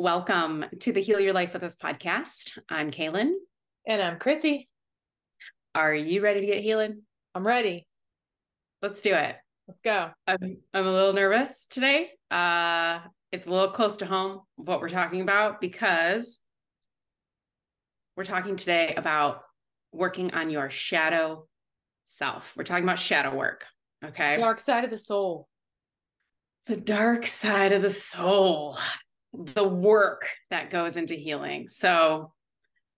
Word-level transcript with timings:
Welcome 0.00 0.64
to 0.80 0.94
the 0.94 1.00
Heal 1.02 1.20
Your 1.20 1.34
Life 1.34 1.52
with 1.52 1.62
Us 1.62 1.76
podcast. 1.76 2.58
I'm 2.70 2.90
Caylin. 2.90 3.32
And 3.86 4.00
I'm 4.00 4.18
Chrissy. 4.18 4.66
Are 5.74 5.94
you 5.94 6.22
ready 6.22 6.40
to 6.40 6.46
get 6.46 6.62
healing? 6.62 7.02
I'm 7.34 7.46
ready. 7.46 7.86
Let's 8.80 9.02
do 9.02 9.12
it. 9.12 9.36
Let's 9.68 9.82
go. 9.82 10.08
I'm, 10.26 10.56
I'm 10.72 10.86
a 10.86 10.90
little 10.90 11.12
nervous 11.12 11.66
today. 11.66 12.12
Uh, 12.30 13.00
it's 13.30 13.46
a 13.46 13.50
little 13.50 13.72
close 13.72 13.98
to 13.98 14.06
home 14.06 14.40
what 14.56 14.80
we're 14.80 14.88
talking 14.88 15.20
about 15.20 15.60
because 15.60 16.40
we're 18.16 18.24
talking 18.24 18.56
today 18.56 18.94
about 18.96 19.42
working 19.92 20.32
on 20.32 20.48
your 20.48 20.70
shadow 20.70 21.46
self. 22.06 22.54
We're 22.56 22.64
talking 22.64 22.84
about 22.84 23.00
shadow 23.00 23.36
work. 23.36 23.66
Okay. 24.02 24.38
Dark 24.38 24.60
side 24.60 24.84
of 24.84 24.90
the 24.90 24.96
soul. 24.96 25.46
The 26.64 26.78
dark 26.78 27.26
side 27.26 27.72
of 27.72 27.82
the 27.82 27.90
soul 27.90 28.78
the 29.32 29.66
work 29.66 30.28
that 30.50 30.70
goes 30.70 30.96
into 30.96 31.14
healing. 31.14 31.68
So, 31.68 32.32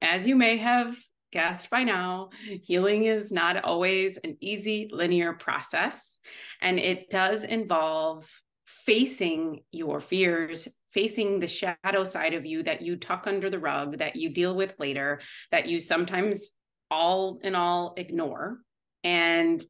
as 0.01 0.27
you 0.27 0.35
may 0.35 0.57
have 0.57 0.97
guessed 1.33 1.71
by 1.71 1.85
now, 1.85 2.31
healing 2.63 3.05
is 3.05 3.33
not 3.33 3.65
always 3.65 4.19
an 4.19 4.37
easy 4.41 4.89
linear 4.93 5.33
process, 5.33 6.19
and 6.61 6.79
it 6.79 7.11
does 7.11 7.45
involve 7.45 8.29
facing 8.67 9.61
your 9.71 10.01
fears, 10.01 10.69
facing 10.93 11.41
the 11.41 11.47
shadow 11.47 12.05
side 12.05 12.35
of 12.35 12.45
you 12.45 12.63
that 12.63 12.83
you 12.83 12.97
tuck 12.97 13.27
under 13.27 13.49
the 13.49 13.59
rug, 13.59 13.99
that 13.99 14.17
you 14.17 14.31
deal 14.31 14.55
with 14.55 14.75
later, 14.79 15.21
that 15.51 15.67
you 15.67 15.79
sometimes 15.79 16.51
all 16.91 17.39
in 17.43 17.55
all 17.55 17.95
ignore, 17.97 18.59
and 19.05 19.65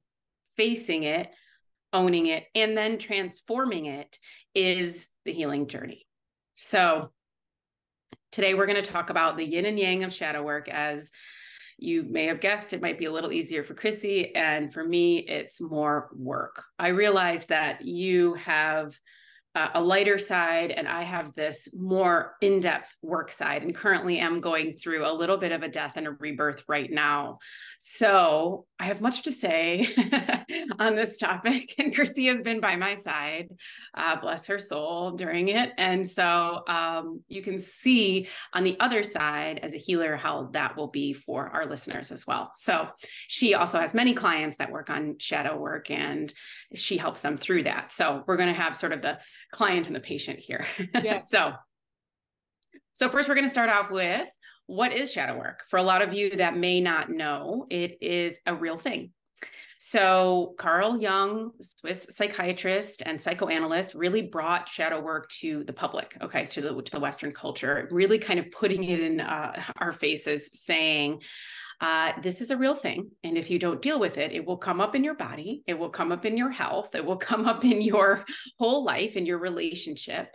facing 0.57 1.05
it, 1.05 1.30
owning 1.93 2.27
it, 2.27 2.45
and 2.55 2.77
then 2.77 2.99
transforming 2.99 3.87
it 3.87 4.18
is 4.55 5.09
the 5.24 5.33
healing 5.33 5.68
journey. 5.68 6.07
So, 6.65 7.10
today 8.30 8.55
we're 8.55 8.66
going 8.66 8.82
to 8.82 8.88
talk 8.88 9.10
about 9.10 9.37
the 9.37 9.45
yin 9.45 9.66
and 9.66 9.77
yang 9.77 10.05
of 10.05 10.15
shadow 10.15 10.45
work. 10.45 10.68
As 10.68 11.10
you 11.77 12.05
may 12.09 12.27
have 12.27 12.41
guessed, 12.41 12.73
it 12.73 12.80
might 12.80 12.99
be 12.99 13.07
a 13.07 13.13
little 13.13 13.32
easier 13.32 13.65
for 13.65 13.74
Chrissy. 13.74 14.32
And 14.37 14.73
for 14.73 14.85
me, 14.85 15.18
it's 15.18 15.60
more 15.60 16.09
work. 16.15 16.63
I 16.79 16.88
realized 16.88 17.49
that 17.49 17.85
you 17.85 18.35
have 18.35 18.96
uh, 19.55 19.69
a 19.75 19.81
lighter 19.81 20.19
side 20.19 20.71
and 20.71 20.89
I 20.89 21.03
have 21.03 21.35
this 21.35 21.69
more 21.75 22.37
in-depth 22.41 22.95
work 23.03 23.31
side 23.31 23.63
and 23.63 23.75
currently 23.75 24.19
am 24.19 24.41
going 24.41 24.77
through 24.77 25.07
a 25.07 25.13
little 25.13 25.37
bit 25.37 25.53
of 25.53 25.63
a 25.63 25.69
death 25.69 25.93
and 25.97 26.07
a 26.07 26.13
rebirth 26.13 26.65
right 26.69 26.91
now. 26.91 27.39
So 27.79 28.67
I 28.79 28.85
have 28.85 29.01
much 29.01 29.25
to 29.25 29.33
say 29.33 29.87
on 30.79 30.97
this 30.97 31.19
topic 31.19 31.75
and 31.79 31.95
Chrissy 31.95 32.27
has 32.27 32.41
been 32.41 32.61
by 32.61 32.77
my 32.77 32.97
side, 32.97 33.51
uh, 33.95 34.17
bless 34.17 34.47
her 34.47 34.59
soul 34.59 35.13
during 35.13 35.49
it. 35.49 35.73
And 35.77 36.09
so 36.09 36.63
um, 36.67 37.21
you 37.29 37.43
can 37.43 37.61
see 37.61 38.29
on 38.55 38.65
the 38.65 38.79
other 38.80 39.03
side 39.03 39.61
as 39.63 39.75
a 39.75 39.79
healer 39.79 40.17
how 40.17 40.49
that 40.53 40.77
will 40.77 40.89
be 40.89 41.13
for 41.13 41.49
our 41.49 41.67
listeners 41.67 42.11
as 42.11 42.27
well. 42.27 42.53
So 42.57 42.89
she 43.29 43.55
also 43.55 43.80
has 43.80 43.93
many 43.93 44.15
clients 44.15 44.57
that 44.57 44.73
work 44.73 44.89
on 44.89 45.17
shadow 45.19 45.57
work 45.57 45.91
and 45.91 46.33
she 46.74 46.96
helps 46.96 47.20
them 47.20 47.37
through 47.37 47.65
that. 47.65 47.92
So 47.92 48.24
we're 48.26 48.37
going 48.37 48.54
to 48.54 48.60
have 48.60 48.76
sort 48.76 48.92
of 48.92 49.02
the 49.02 49.18
client 49.52 49.87
and 49.87 49.96
the 49.96 50.01
patient 50.01 50.38
here. 50.38 50.66
Yeah. 51.02 51.16
so, 51.16 51.52
so 52.95 53.09
first 53.09 53.28
we're 53.28 53.34
going 53.34 53.46
to 53.46 53.51
start 53.51 53.70
off 53.70 53.90
with 53.90 54.28
what 54.66 54.93
is 54.93 55.12
shadow 55.12 55.37
work? 55.37 55.65
For 55.68 55.78
a 55.78 55.82
lot 55.82 56.02
of 56.02 56.12
you 56.12 56.37
that 56.37 56.56
may 56.56 56.80
not 56.80 57.10
know, 57.10 57.66
it 57.68 57.98
is 58.00 58.38
a 58.46 58.54
real 58.54 58.78
thing. 58.78 59.12
So, 59.84 60.54
Carl 60.59 61.00
Jung, 61.00 61.50
Swiss 61.60 62.06
psychiatrist 62.10 63.02
and 63.04 63.20
psychoanalyst, 63.20 63.95
really 63.95 64.22
brought 64.22 64.69
shadow 64.69 65.00
work 65.00 65.28
to 65.41 65.65
the 65.65 65.72
public, 65.72 66.16
okay, 66.22 66.44
to 66.44 66.61
the 66.61 66.81
to 66.82 66.93
the 66.93 67.00
Western 67.00 67.32
culture, 67.32 67.88
really 67.91 68.19
kind 68.21 68.38
of 68.38 68.49
putting 68.53 68.84
it 68.84 69.00
in 69.00 69.21
uh, 69.21 69.61
our 69.78 69.93
faces, 69.93 70.50
saying, 70.55 71.22
uh, 71.82 72.12
this 72.22 72.41
is 72.41 72.53
a 72.53 72.56
real 72.56 72.76
thing. 72.76 73.10
And 73.25 73.37
if 73.37 73.50
you 73.50 73.59
don't 73.59 73.82
deal 73.82 73.98
with 73.98 74.16
it, 74.16 74.31
it 74.31 74.47
will 74.47 74.56
come 74.56 74.81
up 74.81 74.94
in 74.94 75.03
your 75.03 75.16
body, 75.16 75.65
it 75.66 75.76
will 75.76 75.91
come 75.91 76.12
up 76.12 76.25
in 76.25 76.37
your 76.37 76.50
health, 76.50 76.94
it 76.94 77.04
will 77.04 77.16
come 77.31 77.47
up 77.47 77.65
in 77.65 77.82
your 77.82 78.25
whole 78.59 78.84
life, 78.84 79.16
in 79.16 79.26
your 79.26 79.38
relationship. 79.38 80.28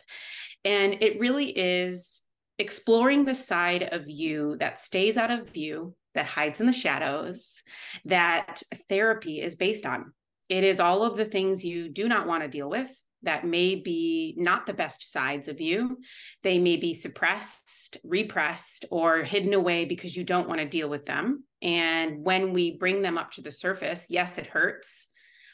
And 0.65 1.01
it 1.01 1.19
really 1.21 1.49
is 1.57 2.21
exploring 2.59 3.23
the 3.23 3.33
side 3.33 3.83
of 3.83 4.09
you 4.09 4.57
that 4.59 4.81
stays 4.81 5.15
out 5.15 5.31
of 5.31 5.49
view, 5.49 5.95
that 6.15 6.25
hides 6.25 6.59
in 6.59 6.67
the 6.67 6.73
shadows, 6.73 7.63
that 8.03 8.61
therapy 8.89 9.41
is 9.41 9.55
based 9.55 9.85
on. 9.85 10.11
It 10.49 10.65
is 10.65 10.81
all 10.81 11.03
of 11.03 11.15
the 11.15 11.25
things 11.25 11.63
you 11.63 11.87
do 11.87 12.09
not 12.09 12.27
want 12.27 12.43
to 12.43 12.49
deal 12.49 12.69
with 12.69 12.89
that 13.23 13.45
may 13.45 13.75
be 13.75 14.35
not 14.37 14.65
the 14.65 14.73
best 14.73 15.11
sides 15.11 15.47
of 15.47 15.59
you. 15.59 15.97
They 16.43 16.59
may 16.59 16.77
be 16.77 16.93
suppressed, 16.93 17.97
repressed, 18.03 18.85
or 18.91 19.23
hidden 19.23 19.53
away 19.53 19.85
because 19.85 20.15
you 20.15 20.23
don't 20.23 20.47
want 20.47 20.59
to 20.59 20.67
deal 20.67 20.89
with 20.89 21.05
them. 21.05 21.43
And 21.61 22.23
when 22.23 22.53
we 22.53 22.77
bring 22.77 23.01
them 23.01 23.17
up 23.17 23.31
to 23.31 23.41
the 23.41 23.51
surface, 23.51 24.07
yes, 24.09 24.37
it 24.37 24.47
hurts, 24.47 25.07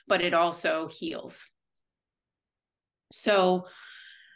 but 0.07 0.21
it 0.21 0.33
also 0.33 0.87
heals. 0.87 1.47
So, 3.11 3.67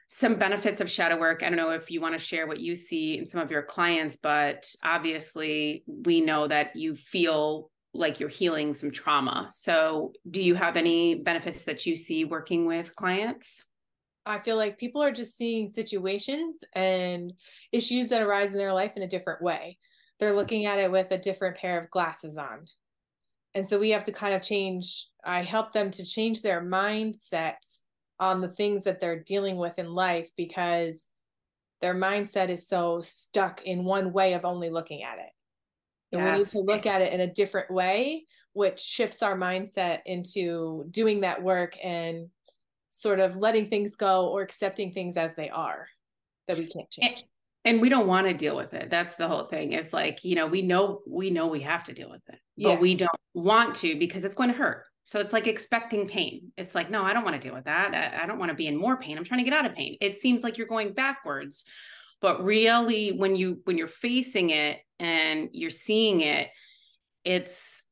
some 0.10 0.36
benefits 0.36 0.80
of 0.80 0.90
shadow 0.90 1.20
work. 1.20 1.44
I 1.44 1.50
don't 1.50 1.58
know 1.58 1.72
if 1.72 1.92
you 1.92 2.00
want 2.00 2.14
to 2.14 2.20
share 2.20 2.48
what 2.48 2.62
you 2.62 2.76
see 2.76 3.18
in 3.18 3.28
some 3.28 3.42
of 3.42 3.52
your 3.52 3.64
clients, 3.64 4.16
but 4.16 4.66
obviously, 4.82 5.84
we 5.86 6.22
know 6.22 6.48
that 6.48 6.78
you 6.78 6.96
feel 6.96 7.70
like 7.94 8.20
you're 8.20 8.30
healing 8.30 8.74
some 8.74 8.92
trauma. 8.92 9.48
So, 9.52 10.14
do 10.30 10.42
you 10.42 10.56
have 10.56 10.78
any 10.78 11.16
benefits 11.16 11.64
that 11.64 11.86
you 11.86 11.96
see 11.96 12.26
working 12.26 12.66
with 12.66 12.96
clients? 12.96 13.64
I 14.26 14.40
feel 14.40 14.58
like 14.58 14.78
people 14.78 15.02
are 15.02 15.12
just 15.12 15.38
seeing 15.38 15.68
situations 15.68 16.60
and 16.76 17.34
issues 17.72 18.10
that 18.10 18.22
arise 18.22 18.52
in 18.52 18.58
their 18.58 18.74
life 18.74 18.98
in 18.98 19.04
a 19.04 19.08
different 19.08 19.42
way. 19.42 19.78
They're 20.20 20.36
looking 20.36 20.66
at 20.66 20.80
it 20.80 20.92
with 20.92 21.12
a 21.12 21.18
different 21.18 21.58
pair 21.58 21.80
of 21.80 21.90
glasses 21.90 22.38
on. 22.38 22.66
And 23.54 23.68
so 23.68 23.80
we 23.80 23.92
have 23.92 24.04
to 24.04 24.12
kind 24.12 24.34
of 24.34 24.42
change, 24.42 25.08
I 25.24 25.42
help 25.44 25.72
them 25.72 25.92
to 25.92 26.06
change 26.06 26.42
their 26.42 26.62
mindset 26.62 27.56
on 28.20 28.42
the 28.42 28.50
things 28.50 28.84
that 28.84 29.00
they're 29.00 29.24
dealing 29.24 29.58
with 29.58 29.80
in 29.80 29.94
life 29.94 30.30
because 30.36 31.06
their 31.82 31.96
mindset 31.96 32.50
is 32.50 32.68
so 32.68 33.00
stuck 33.00 33.62
in 33.64 33.86
one 33.86 34.12
way 34.12 34.34
of 34.34 34.44
only 34.44 34.70
looking 34.70 35.04
at 35.04 35.20
it. 35.20 35.30
And 36.12 36.22
yes. 36.22 36.38
we 36.38 36.44
need 36.44 36.50
to 36.50 36.60
look 36.60 36.86
at 36.86 37.02
it 37.02 37.14
in 37.14 37.20
a 37.20 37.28
different 37.28 37.70
way, 37.70 38.26
which 38.54 38.80
shifts 38.80 39.22
our 39.22 39.38
mindset 39.38 40.00
into 40.06 40.86
doing 40.90 41.22
that 41.22 41.44
work 41.44 41.76
and 41.84 42.30
sort 42.88 43.20
of 43.20 43.36
letting 43.36 43.70
things 43.70 43.96
go 43.96 44.28
or 44.28 44.42
accepting 44.42 44.92
things 44.92 45.18
as 45.18 45.36
they 45.36 45.50
are 45.50 45.88
that 46.48 46.58
we 46.58 46.66
can't 46.66 46.90
change. 46.90 47.20
And, 47.66 47.76
and 47.76 47.82
we 47.82 47.90
don't 47.90 48.08
want 48.08 48.28
to 48.28 48.34
deal 48.34 48.56
with 48.56 48.74
it. 48.74 48.90
That's 48.90 49.16
the 49.16 49.28
whole 49.28 49.46
thing. 49.46 49.74
It's 49.74 49.92
like, 49.92 50.24
you 50.24 50.36
know, 50.36 50.48
we 50.48 50.62
know 50.62 51.02
we 51.06 51.30
know 51.30 51.48
we 51.48 51.62
have 51.62 51.84
to 51.86 51.94
deal 51.94 52.10
with 52.10 52.22
it, 52.30 52.40
but 52.58 52.70
yeah. 52.70 52.80
we 52.80 52.96
don't 52.96 53.12
want 53.34 53.76
to 53.76 54.00
because 54.00 54.24
it's 54.24 54.36
going 54.36 54.50
to 54.50 54.56
hurt. 54.56 54.86
So 55.04 55.20
it's 55.20 55.34
like 55.34 55.48
expecting 55.48 56.08
pain. 56.08 56.52
It's 56.58 56.76
like, 56.76 56.90
no, 56.90 57.02
I 57.04 57.14
don't 57.14 57.24
want 57.24 57.40
to 57.40 57.46
deal 57.46 57.56
with 57.56 57.66
that. 57.66 57.94
I, 57.94 58.24
I 58.24 58.26
don't 58.26 58.40
want 58.40 58.50
to 58.50 58.56
be 58.56 58.68
in 58.68 58.76
more 58.76 58.98
pain. 58.98 59.18
I'm 59.18 59.24
trying 59.24 59.40
to 59.40 59.50
get 59.50 59.58
out 59.58 59.66
of 59.66 59.74
pain. 59.74 59.98
It 60.02 60.20
seems 60.20 60.44
like 60.44 60.58
you're 60.58 60.68
going 60.68 60.94
backwards 60.94 61.64
but 62.22 62.44
really 62.44 63.12
when 63.12 63.36
you 63.36 63.60
when 63.66 63.78
you're 63.78 63.88
facing 63.88 64.50
it 64.50 64.80
and 65.00 65.50
you're 65.52 65.70
seeing 65.70 66.22
it 66.22 66.50
it's 67.24 67.84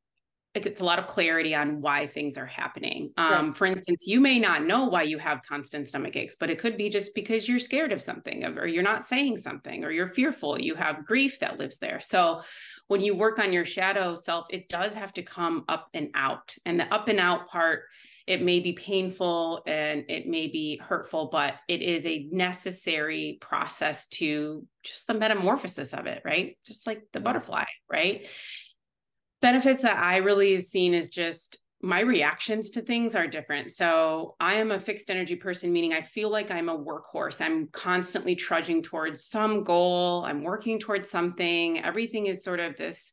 it's 0.55 0.79
a 0.79 0.85
lot 0.85 0.99
of 0.99 1.07
clarity 1.07 1.53
on 1.53 1.81
why 1.81 2.07
things 2.07 2.37
are 2.37 2.45
happening. 2.45 3.11
Um, 3.17 3.47
right. 3.47 3.57
For 3.57 3.65
instance, 3.65 4.05
you 4.07 4.21
may 4.21 4.39
not 4.39 4.65
know 4.65 4.85
why 4.85 5.03
you 5.03 5.17
have 5.17 5.41
constant 5.47 5.89
stomach 5.89 6.15
aches, 6.15 6.37
but 6.39 6.49
it 6.49 6.59
could 6.59 6.77
be 6.77 6.89
just 6.89 7.13
because 7.13 7.47
you're 7.47 7.59
scared 7.59 7.91
of 7.91 8.01
something, 8.01 8.45
or 8.45 8.65
you're 8.65 8.83
not 8.83 9.05
saying 9.05 9.37
something, 9.37 9.83
or 9.83 9.91
you're 9.91 10.07
fearful. 10.07 10.59
You 10.59 10.75
have 10.75 11.05
grief 11.05 11.39
that 11.39 11.59
lives 11.59 11.77
there. 11.77 11.99
So, 11.99 12.41
when 12.87 13.01
you 13.01 13.15
work 13.15 13.39
on 13.39 13.51
your 13.51 13.65
shadow 13.65 14.15
self, 14.15 14.45
it 14.49 14.69
does 14.69 14.93
have 14.93 15.11
to 15.13 15.23
come 15.23 15.65
up 15.67 15.89
and 15.93 16.09
out. 16.13 16.55
And 16.65 16.79
the 16.79 16.93
up 16.93 17.07
and 17.09 17.19
out 17.19 17.49
part 17.49 17.83
it 18.27 18.41
may 18.41 18.59
be 18.59 18.73
painful 18.73 19.61
and 19.67 20.05
it 20.09 20.27
may 20.27 20.47
be 20.47 20.77
hurtful, 20.77 21.29
but 21.31 21.55
it 21.67 21.81
is 21.81 22.05
a 22.05 22.27
necessary 22.31 23.37
process 23.39 24.07
to 24.07 24.65
just 24.83 25.05
the 25.07 25.13
metamorphosis 25.13 25.93
of 25.93 26.07
it, 26.07 26.23
right? 26.25 26.57
Just 26.65 26.87
like 26.87 27.03
the 27.13 27.19
butterfly, 27.19 27.65
right? 27.91 28.27
Benefits 29.41 29.83
that 29.83 29.97
I 29.97 30.17
really 30.17 30.53
have 30.53 30.63
seen 30.63 30.93
is 30.95 31.09
just 31.09 31.59
my 31.81 31.99
reactions 31.99 32.71
to 32.71 32.81
things 32.81 33.15
are 33.15 33.27
different. 33.27 33.71
So 33.71 34.35
I 34.39 34.55
am 34.55 34.71
a 34.71 34.79
fixed 34.79 35.11
energy 35.11 35.35
person, 35.35 35.71
meaning 35.71 35.93
I 35.93 36.01
feel 36.01 36.31
like 36.31 36.49
I'm 36.49 36.69
a 36.69 36.77
workhorse. 36.77 37.41
I'm 37.41 37.67
constantly 37.67 38.35
trudging 38.35 38.81
towards 38.81 39.25
some 39.25 39.63
goal. 39.63 40.25
I'm 40.25 40.41
working 40.41 40.79
towards 40.79 41.11
something. 41.11 41.83
Everything 41.83 42.25
is 42.25 42.43
sort 42.43 42.59
of 42.59 42.75
this 42.75 43.11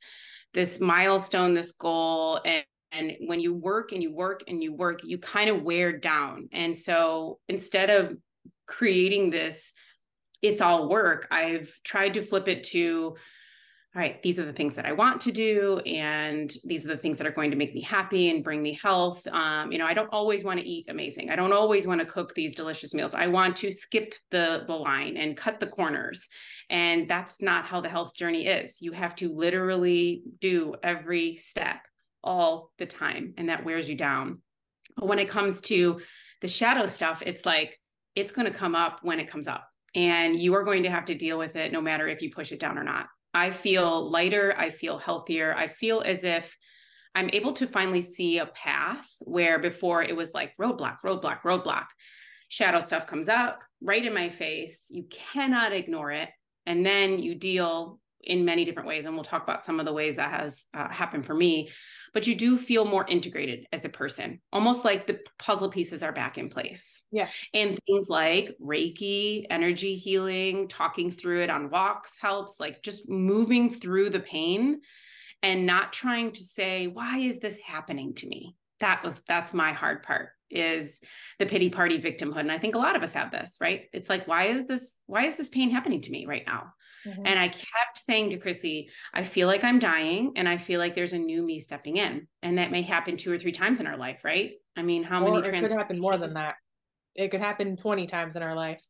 this 0.54 0.80
milestone, 0.80 1.54
this 1.54 1.72
goal, 1.72 2.40
and 2.44 2.64
and 2.92 3.12
when 3.26 3.40
you 3.40 3.54
work 3.54 3.92
and 3.92 4.02
you 4.02 4.12
work 4.12 4.42
and 4.48 4.62
you 4.62 4.74
work 4.74 5.00
you 5.04 5.18
kind 5.18 5.50
of 5.50 5.62
wear 5.62 5.96
down 5.96 6.48
and 6.52 6.76
so 6.76 7.38
instead 7.48 7.90
of 7.90 8.16
creating 8.66 9.30
this 9.30 9.72
it's 10.42 10.62
all 10.62 10.88
work 10.88 11.26
i've 11.30 11.72
tried 11.84 12.14
to 12.14 12.22
flip 12.22 12.48
it 12.48 12.64
to 12.64 13.14
all 13.94 14.00
right, 14.00 14.22
these 14.22 14.38
are 14.38 14.46
the 14.46 14.54
things 14.54 14.74
that 14.76 14.86
I 14.86 14.92
want 14.92 15.20
to 15.22 15.32
do, 15.32 15.78
and 15.80 16.50
these 16.64 16.86
are 16.86 16.88
the 16.88 16.96
things 16.96 17.18
that 17.18 17.26
are 17.26 17.32
going 17.32 17.50
to 17.50 17.58
make 17.58 17.74
me 17.74 17.82
happy 17.82 18.30
and 18.30 18.42
bring 18.42 18.62
me 18.62 18.72
health. 18.72 19.26
Um, 19.26 19.70
you 19.70 19.76
know, 19.76 19.84
I 19.84 19.92
don't 19.92 20.08
always 20.10 20.44
want 20.44 20.58
to 20.60 20.66
eat 20.66 20.86
amazing. 20.88 21.28
I 21.28 21.36
don't 21.36 21.52
always 21.52 21.86
want 21.86 22.00
to 22.00 22.06
cook 22.06 22.34
these 22.34 22.54
delicious 22.54 22.94
meals. 22.94 23.14
I 23.14 23.26
want 23.26 23.54
to 23.56 23.70
skip 23.70 24.14
the 24.30 24.64
the 24.66 24.72
line 24.72 25.18
and 25.18 25.36
cut 25.36 25.60
the 25.60 25.66
corners, 25.66 26.26
and 26.70 27.06
that's 27.06 27.42
not 27.42 27.66
how 27.66 27.82
the 27.82 27.90
health 27.90 28.14
journey 28.14 28.46
is. 28.46 28.80
You 28.80 28.92
have 28.92 29.14
to 29.16 29.30
literally 29.30 30.22
do 30.40 30.74
every 30.82 31.36
step 31.36 31.80
all 32.22 32.72
the 32.78 32.86
time, 32.86 33.34
and 33.36 33.48
that 33.48 33.64
wears 33.64 33.88
you 33.88 33.94
down. 33.94 34.40
But 34.96 35.08
when 35.08 35.18
mm-hmm. 35.18 35.26
it 35.26 35.30
comes 35.30 35.60
to 35.62 36.00
the 36.40 36.48
shadow 36.48 36.86
stuff, 36.86 37.22
it's 37.24 37.46
like 37.46 37.78
it's 38.14 38.32
going 38.32 38.50
to 38.50 38.56
come 38.56 38.74
up 38.74 39.00
when 39.02 39.20
it 39.20 39.30
comes 39.30 39.46
up, 39.46 39.66
and 39.94 40.38
you 40.38 40.54
are 40.54 40.64
going 40.64 40.82
to 40.84 40.90
have 40.90 41.06
to 41.06 41.14
deal 41.14 41.38
with 41.38 41.56
it 41.56 41.72
no 41.72 41.80
matter 41.80 42.08
if 42.08 42.22
you 42.22 42.30
push 42.30 42.52
it 42.52 42.60
down 42.60 42.78
or 42.78 42.84
not. 42.84 43.06
I 43.34 43.50
feel 43.50 44.10
lighter. 44.10 44.54
I 44.56 44.70
feel 44.70 44.98
healthier. 44.98 45.54
I 45.54 45.68
feel 45.68 46.02
as 46.02 46.24
if 46.24 46.56
I'm 47.14 47.30
able 47.32 47.52
to 47.54 47.66
finally 47.66 48.02
see 48.02 48.38
a 48.38 48.46
path 48.46 49.06
where 49.20 49.58
before 49.58 50.02
it 50.02 50.16
was 50.16 50.32
like 50.34 50.56
roadblock, 50.60 50.98
roadblock, 51.04 51.42
roadblock. 51.42 51.86
Shadow 52.48 52.80
stuff 52.80 53.06
comes 53.06 53.28
up 53.28 53.60
right 53.82 54.04
in 54.04 54.12
my 54.12 54.28
face. 54.28 54.86
You 54.90 55.04
cannot 55.10 55.72
ignore 55.72 56.12
it. 56.12 56.28
And 56.66 56.84
then 56.84 57.18
you 57.18 57.34
deal 57.34 57.98
in 58.22 58.44
many 58.44 58.64
different 58.64 58.88
ways. 58.88 59.04
And 59.04 59.14
we'll 59.14 59.24
talk 59.24 59.42
about 59.42 59.64
some 59.64 59.80
of 59.80 59.86
the 59.86 59.92
ways 59.92 60.16
that 60.16 60.30
has 60.30 60.64
uh, 60.74 60.88
happened 60.88 61.26
for 61.26 61.34
me 61.34 61.70
but 62.12 62.26
you 62.26 62.34
do 62.34 62.58
feel 62.58 62.84
more 62.84 63.06
integrated 63.06 63.66
as 63.72 63.84
a 63.84 63.88
person, 63.88 64.40
almost 64.52 64.84
like 64.84 65.06
the 65.06 65.20
puzzle 65.38 65.70
pieces 65.70 66.02
are 66.02 66.12
back 66.12 66.36
in 66.36 66.48
place. 66.48 67.02
Yeah. 67.10 67.28
And 67.54 67.78
things 67.86 68.08
like 68.08 68.54
Reiki, 68.62 69.46
energy 69.48 69.96
healing, 69.96 70.68
talking 70.68 71.10
through 71.10 71.42
it 71.42 71.50
on 71.50 71.70
walks 71.70 72.16
helps, 72.20 72.60
like 72.60 72.82
just 72.82 73.08
moving 73.08 73.70
through 73.70 74.10
the 74.10 74.20
pain 74.20 74.80
and 75.42 75.66
not 75.66 75.92
trying 75.92 76.32
to 76.32 76.42
say, 76.42 76.86
why 76.86 77.18
is 77.18 77.40
this 77.40 77.58
happening 77.58 78.14
to 78.14 78.28
me? 78.28 78.56
That 78.80 79.02
was, 79.02 79.22
that's 79.26 79.54
my 79.54 79.72
hard 79.72 80.02
part 80.02 80.30
is 80.50 81.00
the 81.38 81.46
pity 81.46 81.70
party 81.70 81.98
victimhood. 81.98 82.40
And 82.40 82.52
I 82.52 82.58
think 82.58 82.74
a 82.74 82.78
lot 82.78 82.94
of 82.94 83.02
us 83.02 83.14
have 83.14 83.30
this, 83.30 83.56
right? 83.58 83.84
It's 83.94 84.10
like, 84.10 84.28
why 84.28 84.46
is 84.46 84.66
this, 84.66 84.98
why 85.06 85.24
is 85.24 85.36
this 85.36 85.48
pain 85.48 85.70
happening 85.70 86.02
to 86.02 86.10
me 86.10 86.26
right 86.26 86.44
now? 86.46 86.74
Mm-hmm. 87.06 87.26
And 87.26 87.38
I 87.38 87.48
kept 87.48 87.96
saying 87.96 88.30
to 88.30 88.38
Chrissy, 88.38 88.88
I 89.12 89.22
feel 89.22 89.46
like 89.46 89.64
I'm 89.64 89.78
dying 89.78 90.32
and 90.36 90.48
I 90.48 90.56
feel 90.56 90.78
like 90.78 90.94
there's 90.94 91.12
a 91.12 91.18
new 91.18 91.42
me 91.42 91.60
stepping 91.60 91.96
in. 91.96 92.26
And 92.42 92.58
that 92.58 92.70
may 92.70 92.82
happen 92.82 93.16
two 93.16 93.32
or 93.32 93.38
three 93.38 93.52
times 93.52 93.80
in 93.80 93.86
our 93.86 93.96
life, 93.96 94.20
right? 94.24 94.52
I 94.76 94.82
mean, 94.82 95.02
how 95.02 95.24
or 95.24 95.30
many 95.30 95.42
trans- 95.42 95.64
it 95.64 95.68
could 95.68 95.78
happen 95.78 95.98
more 95.98 96.16
than 96.16 96.34
that. 96.34 96.56
It 97.14 97.30
could 97.30 97.40
happen 97.40 97.76
20 97.76 98.06
times 98.06 98.36
in 98.36 98.42
our 98.42 98.54
life. 98.54 98.82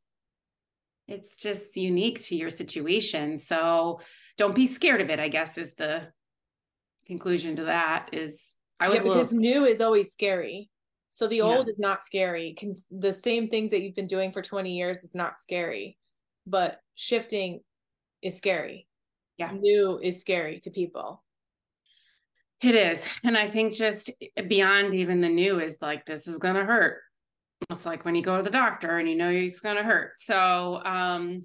It's 1.08 1.36
just 1.36 1.76
unique 1.76 2.22
to 2.24 2.36
your 2.36 2.50
situation. 2.50 3.38
So 3.38 4.00
don't 4.38 4.54
be 4.54 4.66
scared 4.66 5.00
of 5.00 5.10
it, 5.10 5.18
I 5.18 5.28
guess 5.28 5.58
is 5.58 5.74
the 5.74 6.08
conclusion 7.06 7.56
to 7.56 7.64
that 7.64 8.10
is 8.12 8.54
I 8.78 8.88
was 8.88 8.98
yeah, 8.98 9.12
because 9.12 9.32
new 9.32 9.64
is 9.64 9.80
always 9.80 10.12
scary. 10.12 10.70
So 11.08 11.26
the 11.26 11.42
old 11.42 11.66
yeah. 11.66 11.72
is 11.72 11.78
not 11.78 12.02
scary. 12.02 12.56
The 12.90 13.12
same 13.12 13.48
things 13.48 13.70
that 13.70 13.82
you've 13.82 13.94
been 13.94 14.06
doing 14.06 14.32
for 14.32 14.40
20 14.40 14.72
years 14.72 15.04
is 15.04 15.14
not 15.14 15.40
scary. 15.40 15.98
But 16.46 16.80
shifting 16.94 17.60
is 18.22 18.36
scary. 18.36 18.86
Yeah. 19.38 19.50
New 19.50 19.98
is 20.02 20.20
scary 20.20 20.60
to 20.60 20.70
people. 20.70 21.22
It 22.62 22.76
is. 22.76 23.04
And 23.24 23.36
I 23.36 23.48
think 23.48 23.74
just 23.74 24.10
beyond 24.48 24.94
even 24.94 25.20
the 25.20 25.28
new 25.28 25.58
is 25.60 25.78
like, 25.80 26.06
this 26.06 26.28
is 26.28 26.38
going 26.38 26.54
to 26.54 26.64
hurt. 26.64 27.00
It's 27.70 27.86
like 27.86 28.04
when 28.04 28.14
you 28.14 28.22
go 28.22 28.36
to 28.36 28.42
the 28.42 28.50
doctor 28.50 28.98
and 28.98 29.08
you 29.08 29.16
know 29.16 29.30
it's 29.30 29.60
going 29.60 29.76
to 29.76 29.82
hurt. 29.82 30.12
So, 30.18 30.82
um, 30.84 31.44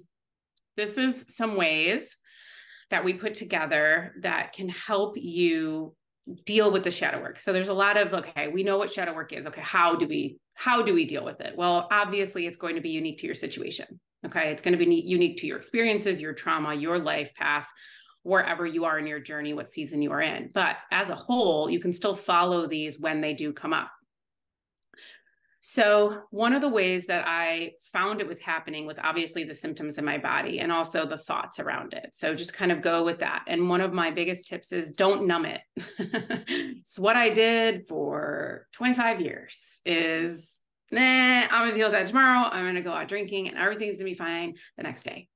this 0.76 0.96
is 0.96 1.24
some 1.28 1.56
ways 1.56 2.16
that 2.90 3.04
we 3.04 3.14
put 3.14 3.34
together 3.34 4.14
that 4.22 4.52
can 4.52 4.68
help 4.68 5.16
you 5.16 5.94
deal 6.44 6.70
with 6.70 6.84
the 6.84 6.90
shadow 6.90 7.20
work. 7.20 7.40
So 7.40 7.52
there's 7.52 7.68
a 7.68 7.74
lot 7.74 7.96
of 7.96 8.12
okay, 8.12 8.48
we 8.48 8.62
know 8.62 8.78
what 8.78 8.90
shadow 8.90 9.14
work 9.14 9.32
is. 9.32 9.46
Okay, 9.46 9.60
how 9.60 9.96
do 9.96 10.06
we 10.06 10.38
how 10.54 10.82
do 10.82 10.94
we 10.94 11.04
deal 11.04 11.24
with 11.24 11.40
it? 11.40 11.56
Well, 11.56 11.88
obviously 11.90 12.46
it's 12.46 12.56
going 12.56 12.76
to 12.76 12.80
be 12.80 12.90
unique 12.90 13.18
to 13.18 13.26
your 13.26 13.34
situation. 13.34 14.00
Okay. 14.26 14.50
It's 14.50 14.62
going 14.62 14.76
to 14.76 14.84
be 14.84 14.94
unique 14.94 15.36
to 15.38 15.46
your 15.46 15.56
experiences, 15.56 16.20
your 16.20 16.32
trauma, 16.32 16.74
your 16.74 16.98
life 16.98 17.34
path, 17.34 17.68
wherever 18.22 18.66
you 18.66 18.84
are 18.84 18.98
in 18.98 19.06
your 19.06 19.20
journey, 19.20 19.54
what 19.54 19.72
season 19.72 20.02
you 20.02 20.12
are 20.12 20.22
in. 20.22 20.50
But 20.52 20.76
as 20.90 21.10
a 21.10 21.14
whole, 21.14 21.70
you 21.70 21.80
can 21.80 21.92
still 21.92 22.16
follow 22.16 22.66
these 22.66 23.00
when 23.00 23.20
they 23.20 23.32
do 23.32 23.52
come 23.52 23.72
up. 23.72 23.90
So, 25.60 26.22
one 26.30 26.54
of 26.54 26.60
the 26.62 26.68
ways 26.68 27.06
that 27.06 27.24
I 27.26 27.72
found 27.92 28.20
it 28.20 28.28
was 28.28 28.38
happening 28.38 28.86
was 28.86 28.98
obviously 28.98 29.44
the 29.44 29.54
symptoms 29.54 29.98
in 29.98 30.04
my 30.04 30.16
body 30.16 30.60
and 30.60 30.70
also 30.70 31.04
the 31.04 31.18
thoughts 31.18 31.58
around 31.58 31.94
it. 31.94 32.10
So, 32.12 32.34
just 32.34 32.54
kind 32.54 32.70
of 32.70 32.80
go 32.80 33.04
with 33.04 33.18
that. 33.18 33.44
And 33.48 33.68
one 33.68 33.80
of 33.80 33.92
my 33.92 34.10
biggest 34.10 34.46
tips 34.46 34.72
is 34.72 34.92
don't 34.92 35.26
numb 35.26 35.44
it. 35.46 36.80
so, 36.84 37.02
what 37.02 37.16
I 37.16 37.28
did 37.30 37.88
for 37.88 38.66
25 38.72 39.20
years 39.20 39.80
is 39.84 40.57
nah, 40.90 41.00
I'm 41.00 41.48
gonna 41.48 41.74
deal 41.74 41.90
with 41.90 41.98
that 41.98 42.08
tomorrow. 42.08 42.48
I'm 42.48 42.64
gonna 42.64 42.82
go 42.82 42.92
out 42.92 43.08
drinking 43.08 43.48
and 43.48 43.58
everything's 43.58 43.98
gonna 43.98 44.10
be 44.10 44.14
fine 44.14 44.54
the 44.76 44.82
next 44.82 45.04
day. 45.04 45.28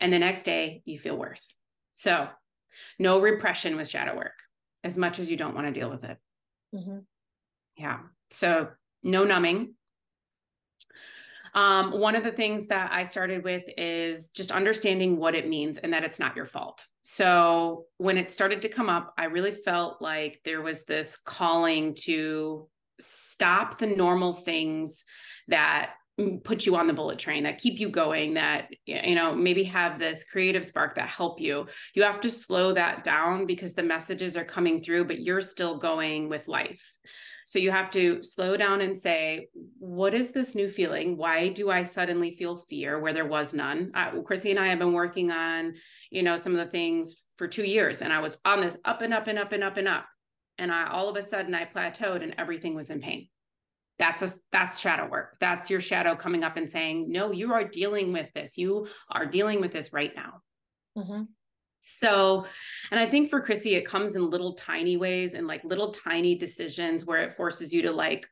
And 0.00 0.12
the 0.12 0.18
next 0.18 0.42
day 0.42 0.82
you 0.84 0.98
feel 0.98 1.16
worse. 1.16 1.54
So 1.94 2.28
no 2.98 3.20
repression 3.20 3.76
with 3.76 3.88
shadow 3.88 4.16
work 4.16 4.34
as 4.84 4.96
much 4.96 5.18
as 5.18 5.30
you 5.30 5.36
don't 5.36 5.54
want 5.54 5.66
to 5.66 5.72
deal 5.72 5.90
with 5.90 6.04
it. 6.04 6.16
Mm-hmm. 6.74 6.98
Yeah. 7.76 7.98
So 8.30 8.68
no 9.02 9.24
numbing. 9.24 9.74
Um, 11.54 11.92
one 11.92 12.16
of 12.16 12.24
the 12.24 12.32
things 12.32 12.68
that 12.68 12.90
I 12.92 13.02
started 13.02 13.44
with 13.44 13.64
is 13.76 14.28
just 14.28 14.50
understanding 14.50 15.18
what 15.18 15.34
it 15.34 15.48
means 15.48 15.76
and 15.76 15.92
that 15.92 16.02
it's 16.02 16.18
not 16.18 16.34
your 16.34 16.46
fault. 16.46 16.86
So 17.02 17.84
when 17.98 18.16
it 18.16 18.32
started 18.32 18.62
to 18.62 18.70
come 18.70 18.88
up, 18.88 19.12
I 19.18 19.24
really 19.24 19.54
felt 19.54 20.00
like 20.00 20.40
there 20.44 20.62
was 20.62 20.84
this 20.84 21.18
calling 21.18 21.94
to 22.02 22.68
stop 23.00 23.78
the 23.78 23.86
normal 23.86 24.32
things 24.32 25.04
that 25.48 25.92
put 26.44 26.66
you 26.66 26.76
on 26.76 26.86
the 26.86 26.92
bullet 26.92 27.18
train 27.18 27.44
that 27.44 27.58
keep 27.58 27.80
you 27.80 27.88
going 27.88 28.34
that 28.34 28.68
you 28.84 29.14
know 29.14 29.34
maybe 29.34 29.64
have 29.64 29.98
this 29.98 30.24
creative 30.24 30.64
spark 30.64 30.94
that 30.94 31.08
help 31.08 31.40
you. 31.40 31.66
You 31.94 32.02
have 32.02 32.20
to 32.20 32.30
slow 32.30 32.72
that 32.74 33.02
down 33.02 33.46
because 33.46 33.72
the 33.72 33.82
messages 33.82 34.36
are 34.36 34.44
coming 34.44 34.82
through 34.82 35.06
but 35.06 35.20
you're 35.20 35.40
still 35.40 35.78
going 35.78 36.28
with 36.28 36.48
life. 36.48 36.82
So 37.46 37.58
you 37.58 37.70
have 37.70 37.90
to 37.92 38.22
slow 38.22 38.56
down 38.56 38.82
and 38.82 38.98
say 38.98 39.48
what 39.78 40.14
is 40.14 40.30
this 40.30 40.54
new 40.54 40.68
feeling? 40.68 41.16
Why 41.16 41.48
do 41.48 41.70
i 41.70 41.82
suddenly 41.82 42.36
feel 42.36 42.66
fear 42.68 43.00
where 43.00 43.14
there 43.14 43.26
was 43.26 43.54
none? 43.54 43.90
Uh, 43.94 44.20
chrissy 44.20 44.50
and 44.50 44.60
i 44.60 44.68
have 44.68 44.78
been 44.78 44.92
working 44.92 45.30
on 45.30 45.74
you 46.10 46.22
know 46.22 46.36
some 46.36 46.52
of 46.52 46.64
the 46.64 46.70
things 46.70 47.22
for 47.36 47.48
two 47.48 47.64
years 47.64 48.02
and 48.02 48.12
i 48.12 48.20
was 48.20 48.36
on 48.44 48.60
this 48.60 48.76
up 48.84 49.00
and 49.00 49.14
up 49.14 49.26
and 49.26 49.38
up 49.38 49.52
and 49.52 49.64
up 49.64 49.78
and 49.78 49.88
up 49.88 50.06
and 50.62 50.70
I 50.70 50.88
all 50.88 51.08
of 51.08 51.16
a 51.16 51.22
sudden 51.22 51.54
I 51.54 51.64
plateaued 51.64 52.22
and 52.22 52.34
everything 52.38 52.74
was 52.74 52.90
in 52.90 53.00
pain. 53.00 53.28
That's 53.98 54.22
a 54.22 54.30
that's 54.52 54.78
shadow 54.78 55.08
work. 55.08 55.36
That's 55.40 55.68
your 55.68 55.80
shadow 55.80 56.14
coming 56.14 56.44
up 56.44 56.56
and 56.56 56.70
saying, 56.70 57.10
"No, 57.10 57.32
you 57.32 57.52
are 57.52 57.64
dealing 57.64 58.12
with 58.12 58.32
this. 58.32 58.56
You 58.56 58.86
are 59.10 59.26
dealing 59.26 59.60
with 59.60 59.72
this 59.72 59.92
right 59.92 60.12
now." 60.14 60.40
Mm-hmm. 60.96 61.22
So, 61.80 62.46
and 62.92 63.00
I 63.00 63.10
think 63.10 63.28
for 63.28 63.40
Chrissy, 63.40 63.74
it 63.74 63.84
comes 63.84 64.14
in 64.14 64.30
little 64.30 64.54
tiny 64.54 64.96
ways 64.96 65.34
and 65.34 65.48
like 65.48 65.64
little 65.64 65.90
tiny 65.90 66.36
decisions 66.36 67.04
where 67.04 67.24
it 67.24 67.36
forces 67.36 67.72
you 67.72 67.82
to 67.82 67.90
like 67.90 68.28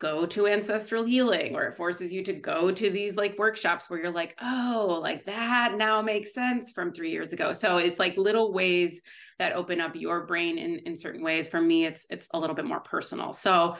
go 0.00 0.26
to 0.26 0.46
ancestral 0.46 1.04
healing 1.04 1.54
or 1.54 1.64
it 1.64 1.76
forces 1.76 2.12
you 2.12 2.24
to 2.24 2.32
go 2.32 2.72
to 2.72 2.90
these 2.90 3.16
like 3.16 3.38
workshops 3.38 3.88
where 3.88 4.00
you're 4.00 4.10
like 4.10 4.34
oh 4.42 4.98
like 5.02 5.24
that 5.26 5.76
now 5.76 6.02
makes 6.02 6.34
sense 6.34 6.72
from 6.72 6.92
three 6.92 7.10
years 7.10 7.32
ago. 7.32 7.52
So 7.52 7.76
it's 7.76 7.98
like 7.98 8.16
little 8.16 8.52
ways 8.52 9.02
that 9.38 9.52
open 9.52 9.80
up 9.80 9.94
your 9.94 10.26
brain 10.26 10.58
in 10.58 10.80
in 10.80 10.96
certain 10.96 11.22
ways. 11.22 11.46
For 11.46 11.60
me 11.60 11.86
it's 11.86 12.06
it's 12.10 12.28
a 12.32 12.38
little 12.38 12.56
bit 12.56 12.64
more 12.64 12.80
personal. 12.80 13.32
So 13.32 13.76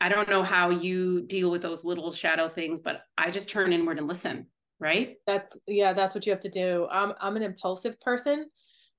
i 0.00 0.08
don't 0.08 0.28
know 0.28 0.42
how 0.42 0.70
you 0.70 1.22
deal 1.22 1.50
with 1.50 1.62
those 1.62 1.84
little 1.84 2.10
shadow 2.10 2.48
things 2.48 2.80
but 2.80 3.02
i 3.16 3.30
just 3.30 3.48
turn 3.48 3.72
inward 3.72 3.98
and 3.98 4.08
listen 4.08 4.46
right? 4.80 5.14
That's 5.28 5.56
yeah 5.68 5.92
that's 5.92 6.12
what 6.12 6.26
you 6.26 6.32
have 6.32 6.40
to 6.40 6.50
do. 6.50 6.88
I'm 6.90 7.12
i'm 7.20 7.36
an 7.36 7.42
impulsive 7.42 8.00
person 8.00 8.46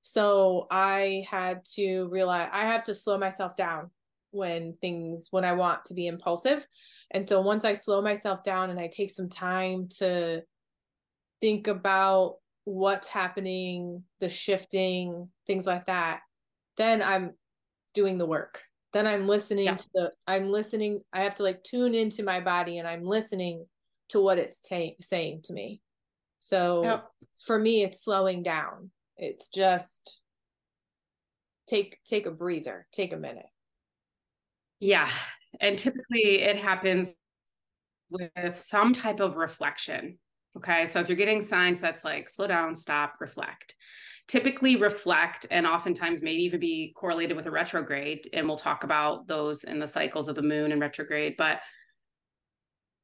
so 0.06 0.66
i 0.70 1.24
had 1.30 1.64
to 1.64 2.08
realize 2.10 2.50
i 2.52 2.66
have 2.66 2.84
to 2.84 2.94
slow 2.94 3.16
myself 3.16 3.56
down 3.56 3.90
when 4.34 4.74
things 4.80 5.28
when 5.30 5.44
I 5.44 5.52
want 5.52 5.84
to 5.86 5.94
be 5.94 6.06
impulsive. 6.06 6.66
And 7.10 7.28
so 7.28 7.40
once 7.40 7.64
I 7.64 7.74
slow 7.74 8.02
myself 8.02 8.42
down 8.42 8.70
and 8.70 8.80
I 8.80 8.88
take 8.88 9.10
some 9.10 9.28
time 9.28 9.88
to 9.98 10.42
think 11.40 11.66
about 11.66 12.36
what's 12.64 13.08
happening, 13.08 14.02
the 14.20 14.28
shifting, 14.28 15.28
things 15.46 15.66
like 15.66 15.86
that, 15.86 16.20
then 16.76 17.02
I'm 17.02 17.32
doing 17.94 18.18
the 18.18 18.26
work. 18.26 18.62
Then 18.92 19.06
I'm 19.06 19.26
listening 19.26 19.66
yeah. 19.66 19.76
to 19.76 19.88
the 19.94 20.12
I'm 20.26 20.50
listening 20.50 21.00
I 21.12 21.22
have 21.22 21.34
to 21.36 21.42
like 21.42 21.62
tune 21.64 21.94
into 21.94 22.22
my 22.22 22.40
body 22.40 22.78
and 22.78 22.86
I'm 22.86 23.04
listening 23.04 23.66
to 24.10 24.20
what 24.20 24.38
it's 24.38 24.60
ta- 24.60 24.96
saying 25.00 25.42
to 25.44 25.52
me. 25.52 25.80
So 26.38 26.82
yep. 26.82 27.06
for 27.46 27.58
me 27.58 27.82
it's 27.82 28.04
slowing 28.04 28.42
down. 28.42 28.90
It's 29.16 29.48
just 29.48 30.20
take 31.66 31.98
take 32.06 32.26
a 32.26 32.30
breather, 32.30 32.86
take 32.92 33.12
a 33.12 33.16
minute. 33.16 33.46
Yeah. 34.84 35.08
And 35.62 35.78
typically 35.78 36.42
it 36.42 36.58
happens 36.58 37.14
with 38.10 38.58
some 38.58 38.92
type 38.92 39.18
of 39.18 39.36
reflection. 39.36 40.18
Okay. 40.58 40.84
So 40.84 41.00
if 41.00 41.08
you're 41.08 41.16
getting 41.16 41.40
signs 41.40 41.80
that's 41.80 42.04
like 42.04 42.28
slow 42.28 42.46
down, 42.46 42.76
stop, 42.76 43.14
reflect, 43.18 43.74
typically 44.28 44.76
reflect 44.76 45.46
and 45.50 45.66
oftentimes 45.66 46.22
maybe 46.22 46.42
even 46.42 46.60
be 46.60 46.92
correlated 46.94 47.34
with 47.34 47.46
a 47.46 47.50
retrograde. 47.50 48.28
And 48.34 48.46
we'll 48.46 48.58
talk 48.58 48.84
about 48.84 49.26
those 49.26 49.64
in 49.64 49.78
the 49.78 49.86
cycles 49.86 50.28
of 50.28 50.34
the 50.34 50.42
moon 50.42 50.70
and 50.70 50.82
retrograde. 50.82 51.36
But 51.38 51.60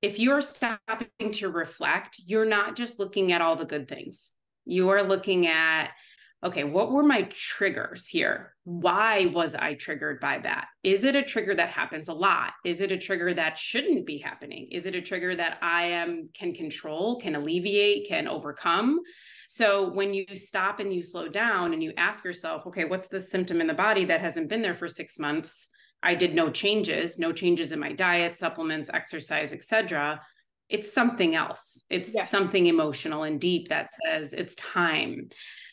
if 0.02 0.18
you're 0.18 0.42
stopping 0.42 1.32
to 1.32 1.48
reflect, 1.48 2.20
you're 2.26 2.44
not 2.44 2.76
just 2.76 2.98
looking 2.98 3.32
at 3.32 3.40
all 3.40 3.56
the 3.56 3.64
good 3.64 3.88
things. 3.88 4.32
You 4.66 4.90
are 4.90 5.02
looking 5.02 5.46
at 5.46 5.92
okay, 6.42 6.64
what 6.64 6.90
were 6.90 7.02
my 7.02 7.22
triggers 7.30 8.06
here? 8.06 8.54
Why 8.64 9.26
was 9.26 9.54
I 9.54 9.74
triggered 9.74 10.20
by 10.20 10.38
that? 10.38 10.68
Is 10.82 11.04
it 11.04 11.14
a 11.14 11.22
trigger 11.22 11.54
that 11.54 11.68
happens 11.68 12.08
a 12.08 12.14
lot? 12.14 12.52
Is 12.64 12.80
it 12.80 12.92
a 12.92 12.96
trigger 12.96 13.34
that 13.34 13.58
shouldn't 13.58 14.06
be 14.06 14.18
happening? 14.18 14.68
Is 14.72 14.86
it 14.86 14.94
a 14.94 15.02
trigger 15.02 15.36
that 15.36 15.58
I 15.60 15.82
am 15.84 16.30
can 16.32 16.54
control, 16.54 17.20
can 17.20 17.34
alleviate, 17.34 18.08
can 18.08 18.26
overcome? 18.26 19.00
So 19.48 19.90
when 19.90 20.14
you 20.14 20.24
stop 20.34 20.80
and 20.80 20.94
you 20.94 21.02
slow 21.02 21.28
down 21.28 21.74
and 21.74 21.82
you 21.82 21.92
ask 21.96 22.24
yourself, 22.24 22.66
okay, 22.68 22.84
what's 22.84 23.08
the 23.08 23.20
symptom 23.20 23.60
in 23.60 23.66
the 23.66 23.74
body 23.74 24.04
that 24.06 24.20
hasn't 24.20 24.48
been 24.48 24.62
there 24.62 24.76
for 24.76 24.88
6 24.88 25.18
months? 25.18 25.68
I 26.02 26.14
did 26.14 26.34
no 26.34 26.50
changes, 26.50 27.18
no 27.18 27.32
changes 27.32 27.72
in 27.72 27.80
my 27.80 27.92
diet, 27.92 28.38
supplements, 28.38 28.88
exercise, 28.94 29.52
etc. 29.52 30.20
It's 30.70 30.92
something 30.92 31.34
else. 31.34 31.82
It's 31.90 32.10
yes. 32.14 32.30
something 32.30 32.66
emotional 32.66 33.24
and 33.24 33.40
deep 33.40 33.68
that 33.68 33.90
says 34.06 34.32
it's 34.32 34.54
time. 34.54 35.28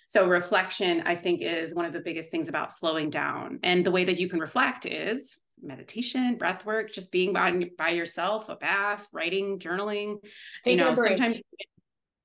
So 0.07 0.25
reflection, 0.27 1.03
I 1.05 1.15
think, 1.15 1.41
is 1.41 1.75
one 1.75 1.85
of 1.85 1.91
the 1.93 1.99
biggest 1.99 2.31
things 2.31 2.47
about 2.47 2.71
slowing 2.71 3.09
down. 3.09 3.59
And 3.63 3.85
the 3.85 3.91
way 3.91 4.05
that 4.05 4.19
you 4.19 4.29
can 4.29 4.39
reflect 4.39 4.85
is 4.85 5.37
meditation, 5.61 6.37
breath 6.37 6.65
work, 6.65 6.93
just 6.93 7.11
being 7.11 7.33
by, 7.33 7.69
by 7.77 7.89
yourself, 7.89 8.47
a 8.47 8.55
bath, 8.55 9.05
writing, 9.11 9.59
journaling. 9.59 10.17
Taking 10.63 10.79
you 10.79 10.85
know, 10.85 10.95
sometimes, 10.95 11.41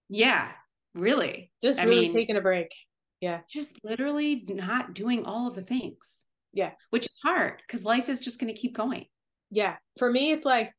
yeah, 0.08 0.52
really. 0.94 1.50
Just 1.60 1.80
I 1.80 1.84
really 1.84 2.02
mean, 2.02 2.14
taking 2.14 2.36
a 2.36 2.40
break. 2.40 2.72
Yeah. 3.20 3.40
Just 3.50 3.78
literally 3.82 4.44
not 4.48 4.94
doing 4.94 5.24
all 5.24 5.48
of 5.48 5.54
the 5.54 5.62
things. 5.62 6.24
Yeah. 6.52 6.72
Which 6.90 7.06
is 7.06 7.18
hard 7.22 7.62
because 7.66 7.84
life 7.84 8.08
is 8.08 8.20
just 8.20 8.38
going 8.38 8.54
to 8.54 8.60
keep 8.60 8.76
going. 8.76 9.06
Yeah. 9.50 9.76
For 9.98 10.10
me, 10.10 10.30
it's 10.30 10.44
like 10.44 10.72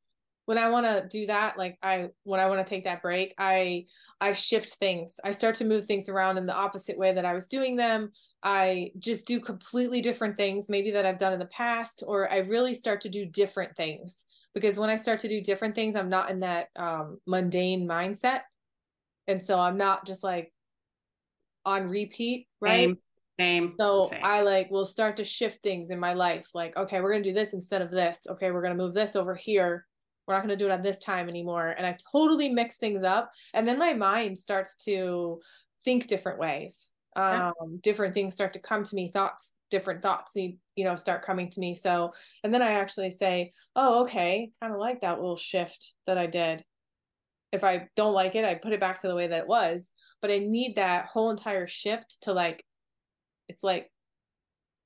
when 0.46 0.58
I 0.58 0.70
want 0.70 0.86
to 0.86 1.08
do 1.08 1.26
that, 1.28 1.58
like 1.58 1.78
I 1.82 2.10
when 2.24 2.40
I 2.40 2.48
want 2.48 2.66
to 2.66 2.70
take 2.70 2.84
that 2.84 3.02
break, 3.02 3.34
I 3.38 3.86
I 4.20 4.34
shift 4.34 4.72
things. 4.72 5.16
I 5.24 5.32
start 5.32 5.56
to 5.56 5.66
move 5.66 5.86
things 5.86 6.10
around 6.10 6.38
in 6.38 6.46
the 6.46 6.56
opposite 6.56 6.98
way 6.98 7.14
that 7.14 7.26
I 7.26 7.34
was 7.34 7.48
doing 7.48 7.78
them. 7.78 8.12
I 8.44 8.92
just 9.00 9.26
do 9.26 9.40
completely 9.40 10.02
different 10.02 10.36
things, 10.36 10.68
maybe 10.68 10.92
that 10.92 11.06
I've 11.06 11.18
done 11.18 11.34
in 11.34 11.40
the 11.40 11.46
past, 11.46 12.04
or 12.06 12.30
I 12.30 12.40
really 12.40 12.74
start 12.74 13.02
to 13.02 13.10
do 13.10 13.26
different 13.26 13.78
things. 13.78 14.26
Because 14.54 14.78
when 14.78 14.90
I 14.90 14.98
start 14.98 15.22
to 15.22 15.30
do 15.30 15.42
different 15.42 15.76
things, 15.76 15.96
I'm 15.96 16.10
not 16.10 16.30
in 16.30 16.42
that 16.42 16.68
um, 16.76 17.20
mundane 17.26 17.88
mindset, 17.88 18.42
and 19.28 19.42
so 19.42 19.58
I'm 19.58 19.78
not 19.78 20.06
just 20.06 20.24
like 20.24 20.52
on 21.66 21.88
repeat, 21.88 22.48
right? 22.60 22.90
Same. 22.90 22.98
Same. 23.40 23.74
So 23.80 24.08
Same. 24.12 24.20
I 24.24 24.42
like 24.42 24.70
will 24.70 24.86
start 24.86 25.18
to 25.18 25.24
shift 25.24 25.64
things 25.64 25.90
in 25.90 26.00
my 26.00 26.14
life. 26.14 26.50
Like, 26.54 26.76
okay, 26.76 27.00
we're 27.00 27.14
gonna 27.14 27.24
do 27.24 27.34
this 27.34 27.54
instead 27.54 27.82
of 27.82 27.92
this. 27.92 28.28
Okay, 28.30 28.52
we're 28.52 28.62
gonna 28.62 28.76
move 28.76 28.94
this 28.94 29.16
over 29.16 29.34
here 29.34 29.86
we're 30.28 30.34
not 30.34 30.42
going 30.42 30.58
to 30.58 30.64
do 30.64 30.70
it 30.70 30.74
at 30.74 30.84
this 30.84 31.00
time 31.00 31.30
anymore 31.30 31.70
and 31.78 31.86
i 31.86 31.96
totally 32.12 32.50
mix 32.50 32.78
things 32.78 33.04
up 33.04 33.32
and 33.54 33.68
then 33.68 33.78
my 33.78 33.94
mind 33.94 34.38
starts 34.38 34.76
to 34.78 35.40
think 35.84 36.08
different 36.08 36.40
ways. 36.40 36.90
Um 37.16 37.54
different 37.82 38.16
things 38.16 38.34
start 38.34 38.54
to 38.54 38.60
come 38.60 38.84
to 38.84 38.96
me 38.96 39.12
thoughts 39.12 39.54
different 39.70 40.02
thoughts 40.02 40.32
you 40.36 40.58
know 40.78 40.96
start 40.96 41.24
coming 41.24 41.50
to 41.52 41.60
me 41.60 41.76
so 41.76 42.12
and 42.44 42.52
then 42.52 42.64
i 42.64 42.72
actually 42.72 43.12
say 43.12 43.52
oh 43.76 44.04
okay 44.04 44.50
kind 44.60 44.74
of 44.74 44.80
like 44.80 45.02
that 45.02 45.20
little 45.20 45.38
shift 45.38 45.94
that 46.08 46.18
i 46.18 46.26
did. 46.26 46.64
If 47.52 47.64
i 47.64 47.88
don't 47.96 48.14
like 48.14 48.34
it 48.34 48.46
i 48.46 48.56
put 48.56 48.74
it 48.74 48.80
back 48.80 49.00
to 49.02 49.08
the 49.08 49.16
way 49.16 49.28
that 49.28 49.42
it 49.42 49.48
was 49.48 49.92
but 50.24 50.32
i 50.32 50.40
need 50.40 50.78
that 50.78 51.06
whole 51.06 51.30
entire 51.30 51.68
shift 51.68 52.18
to 52.24 52.34
like 52.34 52.66
it's 53.48 53.64
like 53.64 53.92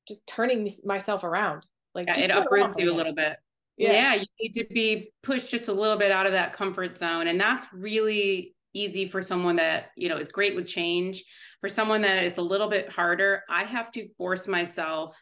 just 0.05 0.27
turning 0.27 0.69
myself 0.83 1.23
around 1.23 1.65
like 1.95 2.07
yeah, 2.07 2.19
it 2.19 2.31
uproots 2.31 2.77
you 2.77 2.91
a 2.91 2.95
little 2.95 3.15
bit 3.15 3.37
yeah. 3.77 3.91
yeah 3.91 4.13
you 4.15 4.25
need 4.39 4.53
to 4.53 4.65
be 4.73 5.11
pushed 5.23 5.49
just 5.49 5.69
a 5.69 5.73
little 5.73 5.97
bit 5.97 6.11
out 6.11 6.25
of 6.25 6.33
that 6.33 6.53
comfort 6.53 6.97
zone 6.97 7.27
and 7.27 7.39
that's 7.39 7.67
really 7.73 8.55
easy 8.73 9.07
for 9.07 9.21
someone 9.21 9.55
that 9.55 9.91
you 9.95 10.09
know 10.09 10.17
is 10.17 10.29
great 10.29 10.55
with 10.55 10.67
change 10.67 11.23
for 11.61 11.69
someone 11.69 12.01
that 12.01 12.23
it's 12.23 12.37
a 12.37 12.41
little 12.41 12.69
bit 12.69 12.91
harder 12.91 13.43
i 13.49 13.63
have 13.63 13.91
to 13.91 14.07
force 14.17 14.47
myself 14.47 15.19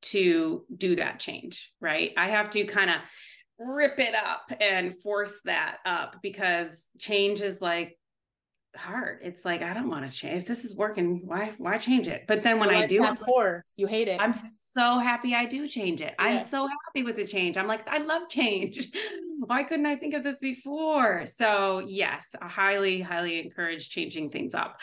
to 0.00 0.64
do 0.76 0.96
that 0.96 1.18
change 1.18 1.70
right 1.80 2.10
i 2.16 2.28
have 2.28 2.50
to 2.50 2.64
kind 2.64 2.90
of 2.90 2.96
rip 3.58 3.98
it 3.98 4.14
up 4.14 4.50
and 4.60 4.94
force 5.02 5.34
that 5.44 5.78
up 5.84 6.16
because 6.22 6.88
change 6.98 7.40
is 7.40 7.60
like 7.60 7.96
hard. 8.76 9.20
It's 9.22 9.44
like 9.44 9.62
I 9.62 9.74
don't 9.74 9.88
want 9.88 10.10
to 10.10 10.16
change. 10.16 10.42
If 10.42 10.46
this 10.46 10.64
is 10.64 10.74
working, 10.74 11.22
why 11.24 11.52
why 11.58 11.78
change 11.78 12.08
it? 12.08 12.24
But 12.26 12.42
then 12.42 12.58
when 12.58 12.70
I 12.70 12.86
do 12.86 13.04
it, 13.04 13.20
poor, 13.20 13.64
you 13.76 13.86
hate 13.86 14.08
it. 14.08 14.20
I'm 14.20 14.32
so 14.32 14.98
happy 14.98 15.34
I 15.34 15.46
do 15.46 15.68
change 15.68 16.00
it. 16.00 16.14
Yeah. 16.18 16.24
I'm 16.24 16.40
so 16.40 16.66
happy 16.66 17.02
with 17.02 17.16
the 17.16 17.26
change. 17.26 17.56
I'm 17.56 17.66
like 17.66 17.86
I 17.88 17.98
love 17.98 18.28
change. 18.28 18.90
why 19.46 19.62
couldn't 19.62 19.86
I 19.86 19.96
think 19.96 20.14
of 20.14 20.22
this 20.22 20.38
before? 20.38 21.26
So 21.26 21.82
yes, 21.86 22.34
I 22.40 22.48
highly 22.48 23.00
highly 23.00 23.40
encourage 23.40 23.88
changing 23.90 24.30
things 24.30 24.54
up. 24.54 24.78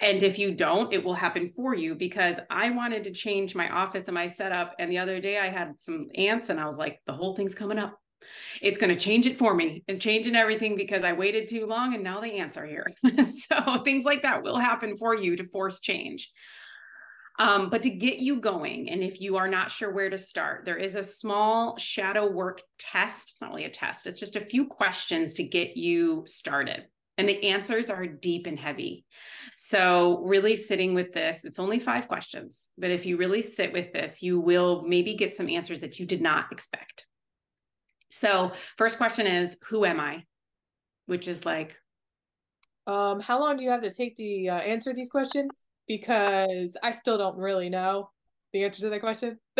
And 0.00 0.22
if 0.22 0.38
you 0.38 0.54
don't, 0.54 0.92
it 0.92 1.02
will 1.02 1.14
happen 1.14 1.48
for 1.48 1.74
you 1.74 1.94
because 1.94 2.38
I 2.50 2.70
wanted 2.70 3.02
to 3.04 3.10
change 3.10 3.56
my 3.56 3.68
office 3.68 4.06
and 4.06 4.14
my 4.14 4.28
setup. 4.28 4.74
And 4.78 4.90
the 4.90 4.98
other 4.98 5.20
day 5.20 5.38
I 5.38 5.48
had 5.48 5.80
some 5.80 6.08
ants 6.14 6.50
and 6.50 6.60
I 6.60 6.66
was 6.66 6.78
like, 6.78 7.00
the 7.06 7.12
whole 7.12 7.34
thing's 7.34 7.54
coming 7.54 7.78
up 7.78 7.98
it's 8.60 8.78
going 8.78 8.90
to 8.90 9.00
change 9.00 9.26
it 9.26 9.38
for 9.38 9.54
me 9.54 9.82
and 9.88 10.00
changing 10.00 10.36
everything 10.36 10.76
because 10.76 11.04
I 11.04 11.12
waited 11.12 11.48
too 11.48 11.66
long 11.66 11.94
and 11.94 12.02
now 12.02 12.20
the 12.20 12.32
ants 12.32 12.56
are 12.56 12.66
here. 12.66 12.86
so 13.26 13.78
things 13.78 14.04
like 14.04 14.22
that 14.22 14.42
will 14.42 14.58
happen 14.58 14.96
for 14.96 15.14
you 15.14 15.36
to 15.36 15.48
force 15.48 15.80
change. 15.80 16.30
Um, 17.38 17.70
but 17.70 17.84
to 17.84 17.90
get 17.90 18.18
you 18.18 18.40
going, 18.40 18.90
and 18.90 19.02
if 19.02 19.20
you 19.20 19.36
are 19.36 19.46
not 19.46 19.70
sure 19.70 19.92
where 19.92 20.10
to 20.10 20.18
start, 20.18 20.64
there 20.64 20.76
is 20.76 20.96
a 20.96 21.02
small 21.02 21.78
shadow 21.78 22.28
work 22.28 22.60
test. 22.78 23.30
It's 23.30 23.40
not 23.40 23.50
really 23.50 23.64
a 23.64 23.70
test, 23.70 24.06
it's 24.06 24.18
just 24.18 24.36
a 24.36 24.40
few 24.40 24.66
questions 24.66 25.34
to 25.34 25.44
get 25.44 25.76
you 25.76 26.24
started. 26.26 26.86
And 27.16 27.28
the 27.28 27.48
answers 27.48 27.90
are 27.90 28.06
deep 28.06 28.46
and 28.46 28.58
heavy. 28.58 29.04
So, 29.56 30.22
really 30.24 30.56
sitting 30.56 30.94
with 30.94 31.12
this, 31.12 31.40
it's 31.42 31.58
only 31.58 31.80
five 31.80 32.06
questions, 32.06 32.68
but 32.78 32.92
if 32.92 33.06
you 33.06 33.16
really 33.16 33.42
sit 33.42 33.72
with 33.72 33.92
this, 33.92 34.22
you 34.22 34.38
will 34.40 34.84
maybe 34.86 35.14
get 35.14 35.34
some 35.34 35.48
answers 35.48 35.80
that 35.80 35.98
you 35.98 36.06
did 36.06 36.20
not 36.20 36.46
expect. 36.52 37.07
So, 38.10 38.52
first 38.76 38.98
question 38.98 39.26
is 39.26 39.56
Who 39.68 39.84
am 39.84 40.00
I? 40.00 40.24
Which 41.06 41.28
is 41.28 41.44
like, 41.44 41.76
um, 42.86 43.20
how 43.20 43.40
long 43.40 43.56
do 43.56 43.62
you 43.62 43.70
have 43.70 43.82
to 43.82 43.92
take 43.92 44.16
to 44.16 44.48
uh, 44.48 44.58
answer 44.58 44.94
these 44.94 45.10
questions? 45.10 45.50
Because 45.86 46.76
I 46.82 46.90
still 46.90 47.18
don't 47.18 47.36
really 47.36 47.68
know 47.68 48.10
the 48.52 48.64
answer 48.64 48.80
to 48.82 48.90
that 48.90 49.00
question. 49.00 49.38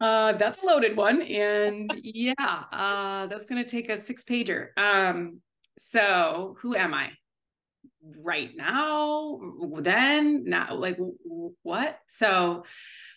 uh, 0.00 0.32
that's 0.32 0.62
a 0.62 0.66
loaded 0.66 0.96
one. 0.96 1.22
And 1.22 1.90
yeah, 2.02 2.34
uh, 2.72 3.26
that's 3.26 3.46
going 3.46 3.62
to 3.62 3.68
take 3.68 3.90
a 3.90 3.98
six 3.98 4.24
pager. 4.24 4.68
Um, 4.78 5.40
so, 5.78 6.56
who 6.60 6.74
am 6.74 6.94
I? 6.94 7.10
Right 8.20 8.50
now, 8.56 9.38
then, 9.80 10.44
now, 10.44 10.74
like 10.74 10.98
what? 11.62 11.98
So, 12.06 12.64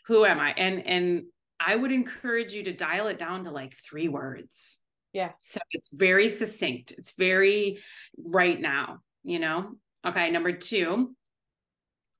who 0.08 0.25
am 0.25 0.40
I? 0.40 0.51
And 0.51 0.86
and 0.86 1.24
I 1.65 1.75
would 1.75 1.91
encourage 1.91 2.53
you 2.53 2.63
to 2.63 2.74
dial 2.74 3.08
it 3.08 3.18
down 3.18 3.44
to 3.44 3.51
like 3.51 3.75
three 3.77 4.08
words. 4.08 4.77
Yeah. 5.13 5.32
So 5.39 5.60
it's 5.72 5.89
very 5.94 6.27
succinct. 6.27 6.91
It's 6.91 7.13
very 7.18 7.80
right 8.18 8.60
now, 8.60 9.00
you 9.24 9.39
know? 9.39 9.74
Okay. 10.06 10.32
Number 10.32 10.53
two, 10.53 11.15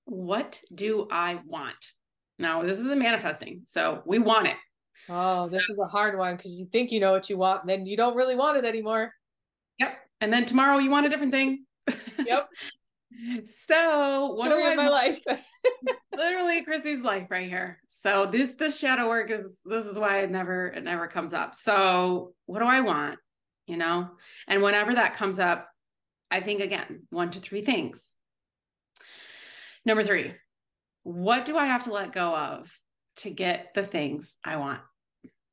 what 0.06 0.60
do 0.74 1.08
I 1.10 1.40
want? 1.46 1.76
Now, 2.38 2.64
this 2.64 2.80
is 2.80 2.88
a 2.88 2.96
manifesting. 2.96 3.62
So 3.66 4.02
we 4.06 4.20
want 4.20 4.48
it. 4.48 4.58
Oh, 5.10 5.48
this 5.48 5.62
is 5.62 5.80
a 5.82 5.88
hard 5.88 6.18
one 6.18 6.36
because 6.36 6.52
you 6.52 6.68
think 6.72 6.92
you 6.92 7.00
know 7.00 7.12
what 7.12 7.30
you 7.30 7.38
want, 7.38 7.66
then 7.66 7.86
you 7.86 7.98
don't 7.98 8.16
really 8.16 8.36
want 8.36 8.58
it 8.58 8.66
anymore. 8.66 9.14
Yep. 9.80 9.98
And 10.20 10.32
then 10.32 10.46
tomorrow 10.46 10.78
you 10.78 10.92
want 10.92 11.06
a 11.06 11.10
different 11.10 11.32
thing. 11.32 11.66
Yep. 12.20 12.48
so 13.44 14.34
what 14.34 14.50
Story 14.50 14.64
do 14.64 14.70
I 14.70 14.76
my 14.76 14.90
life? 14.90 15.24
literally 16.16 16.64
Chrissy's 16.64 17.02
life 17.02 17.30
right 17.30 17.48
here. 17.48 17.80
So 17.88 18.28
this 18.32 18.54
this 18.54 18.78
shadow 18.78 19.08
work 19.08 19.30
is 19.32 19.60
this 19.66 19.86
is 19.86 19.98
why 19.98 20.20
it 20.20 20.32
never 20.32 20.68
it 20.68 20.84
never 20.84 21.08
comes 21.08 21.34
up. 21.34 21.56
So 21.56 22.34
what 22.46 22.60
do 22.60 22.66
I 22.66 22.82
want? 22.82 23.20
You 23.68 23.78
know? 23.78 24.10
And 24.48 24.62
whenever 24.62 24.96
that 24.96 25.16
comes 25.16 25.40
up, 25.40 25.70
I 26.30 26.42
think 26.42 26.62
again, 26.62 27.04
one 27.10 27.30
to 27.32 27.40
three 27.40 27.62
things. 27.62 28.14
Number 29.86 30.04
three, 30.04 30.34
what 31.04 31.46
do 31.46 31.58
I 31.58 31.66
have 31.66 31.84
to 31.84 31.94
let 31.94 32.12
go 32.12 32.36
of 32.36 32.72
to 33.18 33.30
get 33.30 33.74
the 33.74 33.84
things 33.84 34.36
I 34.44 34.58
want? 34.58 34.82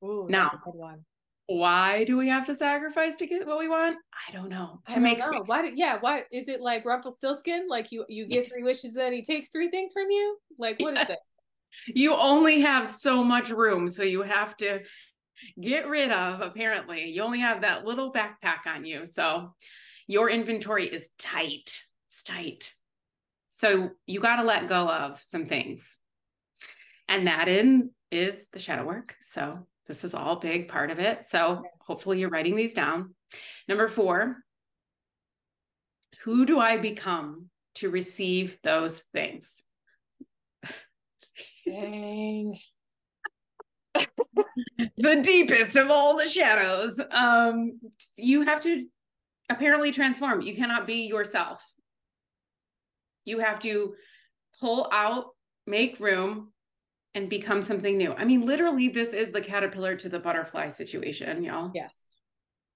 Ooh, 0.04 0.26
now, 0.28 0.60
why 1.48 2.04
do 2.04 2.18
we 2.18 2.28
have 2.28 2.44
to 2.46 2.54
sacrifice 2.54 3.16
to 3.16 3.26
get 3.26 3.46
what 3.46 3.58
we 3.58 3.68
want? 3.68 3.96
I 4.28 4.32
don't 4.32 4.50
know. 4.50 4.80
To 4.90 5.00
make 5.00 5.18
know. 5.18 5.42
why? 5.46 5.62
Do, 5.62 5.72
yeah, 5.74 5.96
why 5.98 6.24
is 6.30 6.46
it 6.46 6.60
like 6.60 6.84
Rumpelstiltskin? 6.84 7.68
Like 7.68 7.90
you 7.90 8.04
you 8.08 8.26
get 8.26 8.48
three 8.52 8.62
wishes, 8.62 8.92
then 8.92 9.14
he 9.14 9.22
takes 9.22 9.48
three 9.48 9.70
things 9.70 9.92
from 9.94 10.10
you. 10.10 10.36
Like 10.58 10.78
what 10.78 10.94
yes. 10.94 11.08
is 11.08 11.14
it? 11.14 11.96
You 11.96 12.14
only 12.14 12.60
have 12.60 12.86
so 12.86 13.24
much 13.24 13.48
room, 13.48 13.88
so 13.88 14.02
you 14.02 14.22
have 14.22 14.56
to 14.58 14.80
get 15.60 15.88
rid 15.88 16.10
of. 16.10 16.42
Apparently, 16.42 17.04
you 17.06 17.22
only 17.22 17.40
have 17.40 17.62
that 17.62 17.84
little 17.84 18.12
backpack 18.12 18.66
on 18.66 18.84
you, 18.84 19.06
so 19.06 19.54
your 20.06 20.28
inventory 20.28 20.86
is 20.86 21.08
tight. 21.18 21.82
It's 22.08 22.22
tight. 22.22 22.72
So 23.50 23.90
you 24.06 24.20
got 24.20 24.36
to 24.36 24.44
let 24.44 24.68
go 24.68 24.88
of 24.88 25.20
some 25.24 25.46
things. 25.46 25.96
And 27.08 27.26
that 27.26 27.48
in 27.48 27.90
is 28.10 28.48
the 28.52 28.58
shadow 28.58 28.84
work. 28.84 29.16
So 29.22 29.66
this 29.88 30.04
is 30.04 30.14
all 30.14 30.36
big 30.36 30.68
part 30.68 30.90
of 30.90 31.00
it. 31.00 31.24
So 31.28 31.64
hopefully 31.80 32.20
you're 32.20 32.28
writing 32.28 32.54
these 32.54 32.74
down. 32.74 33.14
Number 33.66 33.88
four, 33.88 34.36
who 36.24 36.44
do 36.46 36.60
I 36.60 36.76
become 36.76 37.48
to 37.76 37.90
receive 37.90 38.58
those 38.62 39.02
things? 39.12 39.62
Dang. 41.66 42.58
the 43.94 45.22
deepest 45.22 45.76
of 45.76 45.90
all 45.90 46.16
the 46.16 46.28
shadows. 46.28 47.00
Um, 47.10 47.80
you 48.16 48.42
have 48.42 48.62
to 48.62 48.84
apparently 49.48 49.92
transform. 49.92 50.42
You 50.42 50.54
cannot 50.54 50.86
be 50.86 51.06
yourself. 51.06 51.62
You 53.24 53.38
have 53.38 53.60
to 53.60 53.94
pull 54.60 54.88
out, 54.92 55.26
make 55.66 56.00
room, 56.00 56.52
and 57.18 57.28
become 57.28 57.60
something 57.62 57.98
new. 57.98 58.12
I 58.12 58.24
mean, 58.24 58.46
literally, 58.46 58.88
this 58.88 59.12
is 59.12 59.30
the 59.30 59.40
caterpillar 59.40 59.96
to 59.96 60.08
the 60.08 60.18
butterfly 60.20 60.68
situation, 60.68 61.42
y'all. 61.42 61.72
Yes. 61.74 61.90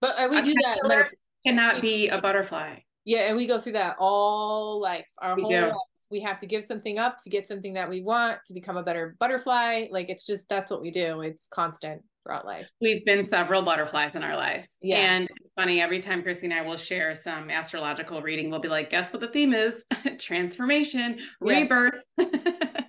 But 0.00 0.18
uh, 0.18 0.28
we 0.30 0.38
A 0.38 0.42
do 0.42 0.52
that. 0.52 0.62
caterpillar 0.82 1.04
metaph- 1.04 1.10
Cannot 1.46 1.80
be 1.82 2.08
a 2.08 2.20
butterfly. 2.20 2.76
Yeah, 3.04 3.20
and 3.28 3.36
we 3.36 3.46
go 3.46 3.58
through 3.60 3.72
that 3.72 3.96
all 3.98 4.80
life. 4.80 5.06
Our 5.20 5.36
We 5.36 5.42
whole 5.42 5.50
do. 5.50 5.60
life. 5.66 5.74
We 6.10 6.20
have 6.20 6.40
to 6.40 6.46
give 6.46 6.64
something 6.64 6.98
up 6.98 7.16
to 7.24 7.30
get 7.30 7.48
something 7.48 7.72
that 7.74 7.88
we 7.88 8.02
want 8.02 8.38
to 8.46 8.52
become 8.52 8.76
a 8.76 8.82
better 8.82 9.16
butterfly. 9.18 9.86
Like 9.90 10.08
it's 10.10 10.26
just 10.26 10.48
that's 10.48 10.70
what 10.70 10.82
we 10.82 10.90
do. 10.90 11.22
It's 11.22 11.48
constant 11.48 12.02
throughout 12.22 12.44
life. 12.44 12.68
We've 12.80 13.04
been 13.04 13.24
several 13.24 13.62
butterflies 13.62 14.14
in 14.14 14.22
our 14.22 14.36
life. 14.36 14.66
Yeah. 14.82 14.96
And 14.98 15.28
it's 15.40 15.52
funny, 15.52 15.80
every 15.80 16.00
time 16.00 16.22
Chrissy 16.22 16.46
and 16.46 16.54
I 16.54 16.60
will 16.62 16.76
share 16.76 17.14
some 17.14 17.48
astrological 17.50 18.20
reading, 18.22 18.50
we'll 18.50 18.60
be 18.60 18.68
like, 18.68 18.90
guess 18.90 19.12
what 19.12 19.20
the 19.20 19.28
theme 19.28 19.54
is? 19.54 19.84
Transformation, 20.18 21.18
Yeah. 21.44 21.60
rebirth. 21.60 22.04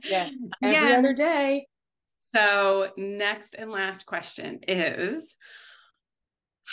Yeah. 0.03 0.29
Every 0.62 0.77
Again. 0.77 1.00
other 1.00 1.13
day. 1.13 1.67
So, 2.19 2.91
next 2.98 3.55
and 3.55 3.69
last 3.72 4.05
question 4.05 4.60
is 4.67 5.36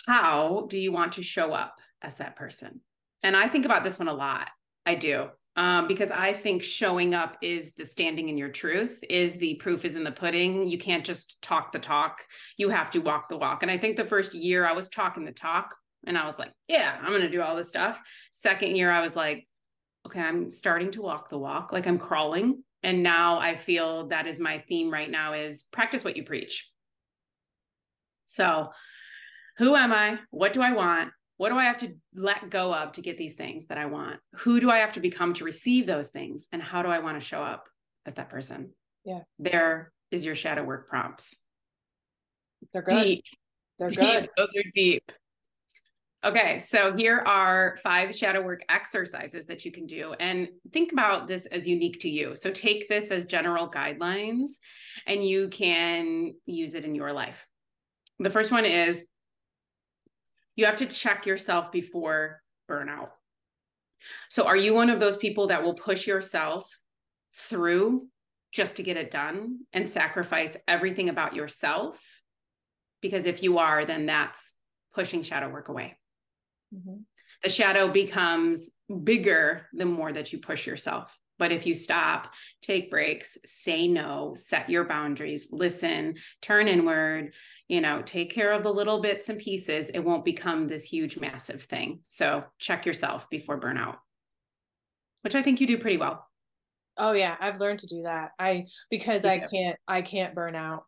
How 0.06 0.66
do 0.68 0.78
you 0.78 0.92
want 0.92 1.12
to 1.12 1.22
show 1.22 1.52
up 1.52 1.80
as 2.02 2.16
that 2.16 2.36
person? 2.36 2.80
And 3.22 3.36
I 3.36 3.48
think 3.48 3.64
about 3.64 3.84
this 3.84 3.98
one 3.98 4.08
a 4.08 4.14
lot. 4.14 4.48
I 4.86 4.94
do. 4.94 5.28
Um, 5.56 5.88
because 5.88 6.10
I 6.10 6.32
think 6.32 6.62
showing 6.62 7.14
up 7.14 7.36
is 7.42 7.74
the 7.74 7.84
standing 7.84 8.28
in 8.28 8.38
your 8.38 8.48
truth, 8.48 9.02
is 9.10 9.36
the 9.36 9.56
proof 9.56 9.84
is 9.84 9.96
in 9.96 10.04
the 10.04 10.12
pudding. 10.12 10.68
You 10.68 10.78
can't 10.78 11.04
just 11.04 11.42
talk 11.42 11.72
the 11.72 11.78
talk, 11.78 12.24
you 12.56 12.68
have 12.68 12.90
to 12.92 13.00
walk 13.00 13.28
the 13.28 13.36
walk. 13.36 13.62
And 13.62 13.70
I 13.70 13.76
think 13.76 13.96
the 13.96 14.04
first 14.04 14.32
year 14.32 14.66
I 14.66 14.72
was 14.72 14.88
talking 14.88 15.24
the 15.24 15.32
talk 15.32 15.74
and 16.06 16.16
I 16.16 16.24
was 16.24 16.38
like, 16.38 16.52
yeah, 16.68 16.96
I'm 17.00 17.10
going 17.10 17.20
to 17.22 17.28
do 17.28 17.42
all 17.42 17.56
this 17.56 17.68
stuff. 17.68 18.00
Second 18.32 18.76
year, 18.76 18.90
I 18.90 19.02
was 19.02 19.16
like, 19.16 19.46
okay, 20.06 20.20
I'm 20.20 20.50
starting 20.50 20.92
to 20.92 21.02
walk 21.02 21.28
the 21.28 21.38
walk, 21.38 21.72
like 21.72 21.86
I'm 21.86 21.98
crawling. 21.98 22.62
And 22.82 23.02
now 23.02 23.38
I 23.38 23.56
feel 23.56 24.08
that 24.08 24.26
is 24.26 24.40
my 24.40 24.58
theme 24.68 24.90
right 24.90 25.10
now 25.10 25.34
is 25.34 25.64
practice 25.70 26.04
what 26.04 26.16
you 26.16 26.24
preach. 26.24 26.68
So, 28.24 28.70
who 29.58 29.76
am 29.76 29.92
I? 29.92 30.18
What 30.30 30.52
do 30.52 30.62
I 30.62 30.72
want? 30.72 31.10
What 31.36 31.50
do 31.50 31.56
I 31.56 31.64
have 31.64 31.78
to 31.78 31.94
let 32.14 32.50
go 32.50 32.74
of 32.74 32.92
to 32.92 33.02
get 33.02 33.18
these 33.18 33.34
things 33.34 33.66
that 33.66 33.78
I 33.78 33.86
want? 33.86 34.20
Who 34.36 34.60
do 34.60 34.70
I 34.70 34.78
have 34.78 34.92
to 34.92 35.00
become 35.00 35.34
to 35.34 35.44
receive 35.44 35.86
those 35.86 36.10
things? 36.10 36.46
And 36.52 36.62
how 36.62 36.82
do 36.82 36.88
I 36.88 37.00
want 37.00 37.20
to 37.20 37.26
show 37.26 37.42
up 37.42 37.66
as 38.06 38.14
that 38.14 38.28
person? 38.28 38.70
Yeah. 39.04 39.20
There 39.38 39.92
is 40.10 40.24
your 40.24 40.34
shadow 40.34 40.64
work 40.64 40.88
prompts. 40.88 41.36
They're 42.72 42.82
good. 42.82 43.02
Deep. 43.02 43.24
They're 43.78 43.88
deep. 43.88 44.00
good. 44.00 44.28
Those 44.36 44.48
are 44.48 44.70
deep. 44.72 45.12
Okay, 46.22 46.58
so 46.58 46.94
here 46.94 47.20
are 47.20 47.78
five 47.82 48.14
shadow 48.14 48.42
work 48.42 48.62
exercises 48.68 49.46
that 49.46 49.64
you 49.64 49.72
can 49.72 49.86
do. 49.86 50.12
And 50.20 50.48
think 50.70 50.92
about 50.92 51.26
this 51.26 51.46
as 51.46 51.66
unique 51.66 51.98
to 52.00 52.10
you. 52.10 52.34
So 52.34 52.50
take 52.50 52.90
this 52.90 53.10
as 53.10 53.24
general 53.24 53.70
guidelines 53.70 54.50
and 55.06 55.24
you 55.24 55.48
can 55.48 56.34
use 56.44 56.74
it 56.74 56.84
in 56.84 56.94
your 56.94 57.14
life. 57.14 57.46
The 58.18 58.28
first 58.28 58.52
one 58.52 58.66
is 58.66 59.06
you 60.56 60.66
have 60.66 60.76
to 60.76 60.86
check 60.86 61.24
yourself 61.24 61.72
before 61.72 62.42
burnout. 62.70 63.08
So, 64.28 64.46
are 64.46 64.56
you 64.56 64.74
one 64.74 64.90
of 64.90 65.00
those 65.00 65.16
people 65.16 65.46
that 65.48 65.62
will 65.62 65.74
push 65.74 66.06
yourself 66.06 66.70
through 67.34 68.08
just 68.52 68.76
to 68.76 68.82
get 68.82 68.96
it 68.96 69.10
done 69.10 69.60
and 69.72 69.88
sacrifice 69.88 70.56
everything 70.68 71.08
about 71.08 71.34
yourself? 71.34 72.02
Because 73.00 73.26
if 73.26 73.42
you 73.42 73.58
are, 73.58 73.84
then 73.84 74.06
that's 74.06 74.52
pushing 74.94 75.22
shadow 75.22 75.48
work 75.50 75.68
away. 75.68 75.96
Mhm. 76.74 77.04
The 77.42 77.48
shadow 77.48 77.90
becomes 77.90 78.70
bigger 79.04 79.66
the 79.72 79.84
more 79.86 80.12
that 80.12 80.32
you 80.32 80.38
push 80.38 80.66
yourself. 80.66 81.16
But 81.38 81.52
if 81.52 81.64
you 81.66 81.74
stop, 81.74 82.32
take 82.60 82.90
breaks, 82.90 83.38
say 83.46 83.88
no, 83.88 84.34
set 84.36 84.68
your 84.68 84.84
boundaries, 84.84 85.48
listen, 85.50 86.16
turn 86.42 86.68
inward, 86.68 87.32
you 87.66 87.80
know, 87.80 88.02
take 88.02 88.30
care 88.30 88.52
of 88.52 88.62
the 88.62 88.72
little 88.74 89.00
bits 89.00 89.30
and 89.30 89.38
pieces, 89.38 89.88
it 89.88 90.00
won't 90.00 90.24
become 90.24 90.68
this 90.68 90.84
huge, 90.84 91.18
massive 91.18 91.62
thing. 91.62 92.00
So 92.08 92.44
check 92.58 92.84
yourself 92.84 93.30
before 93.30 93.58
burnout, 93.58 93.96
which 95.22 95.34
I 95.34 95.42
think 95.42 95.60
you 95.60 95.66
do 95.66 95.78
pretty 95.78 95.96
well. 95.96 96.26
Oh 96.96 97.12
yeah, 97.12 97.36
I've 97.40 97.60
learned 97.60 97.78
to 97.80 97.86
do 97.86 98.02
that. 98.02 98.32
I 98.38 98.66
because 98.90 99.24
Me 99.24 99.30
I 99.30 99.38
too. 99.38 99.48
can't 99.50 99.78
I 99.88 100.02
can't 100.02 100.34
burn 100.34 100.54
out. 100.54 100.84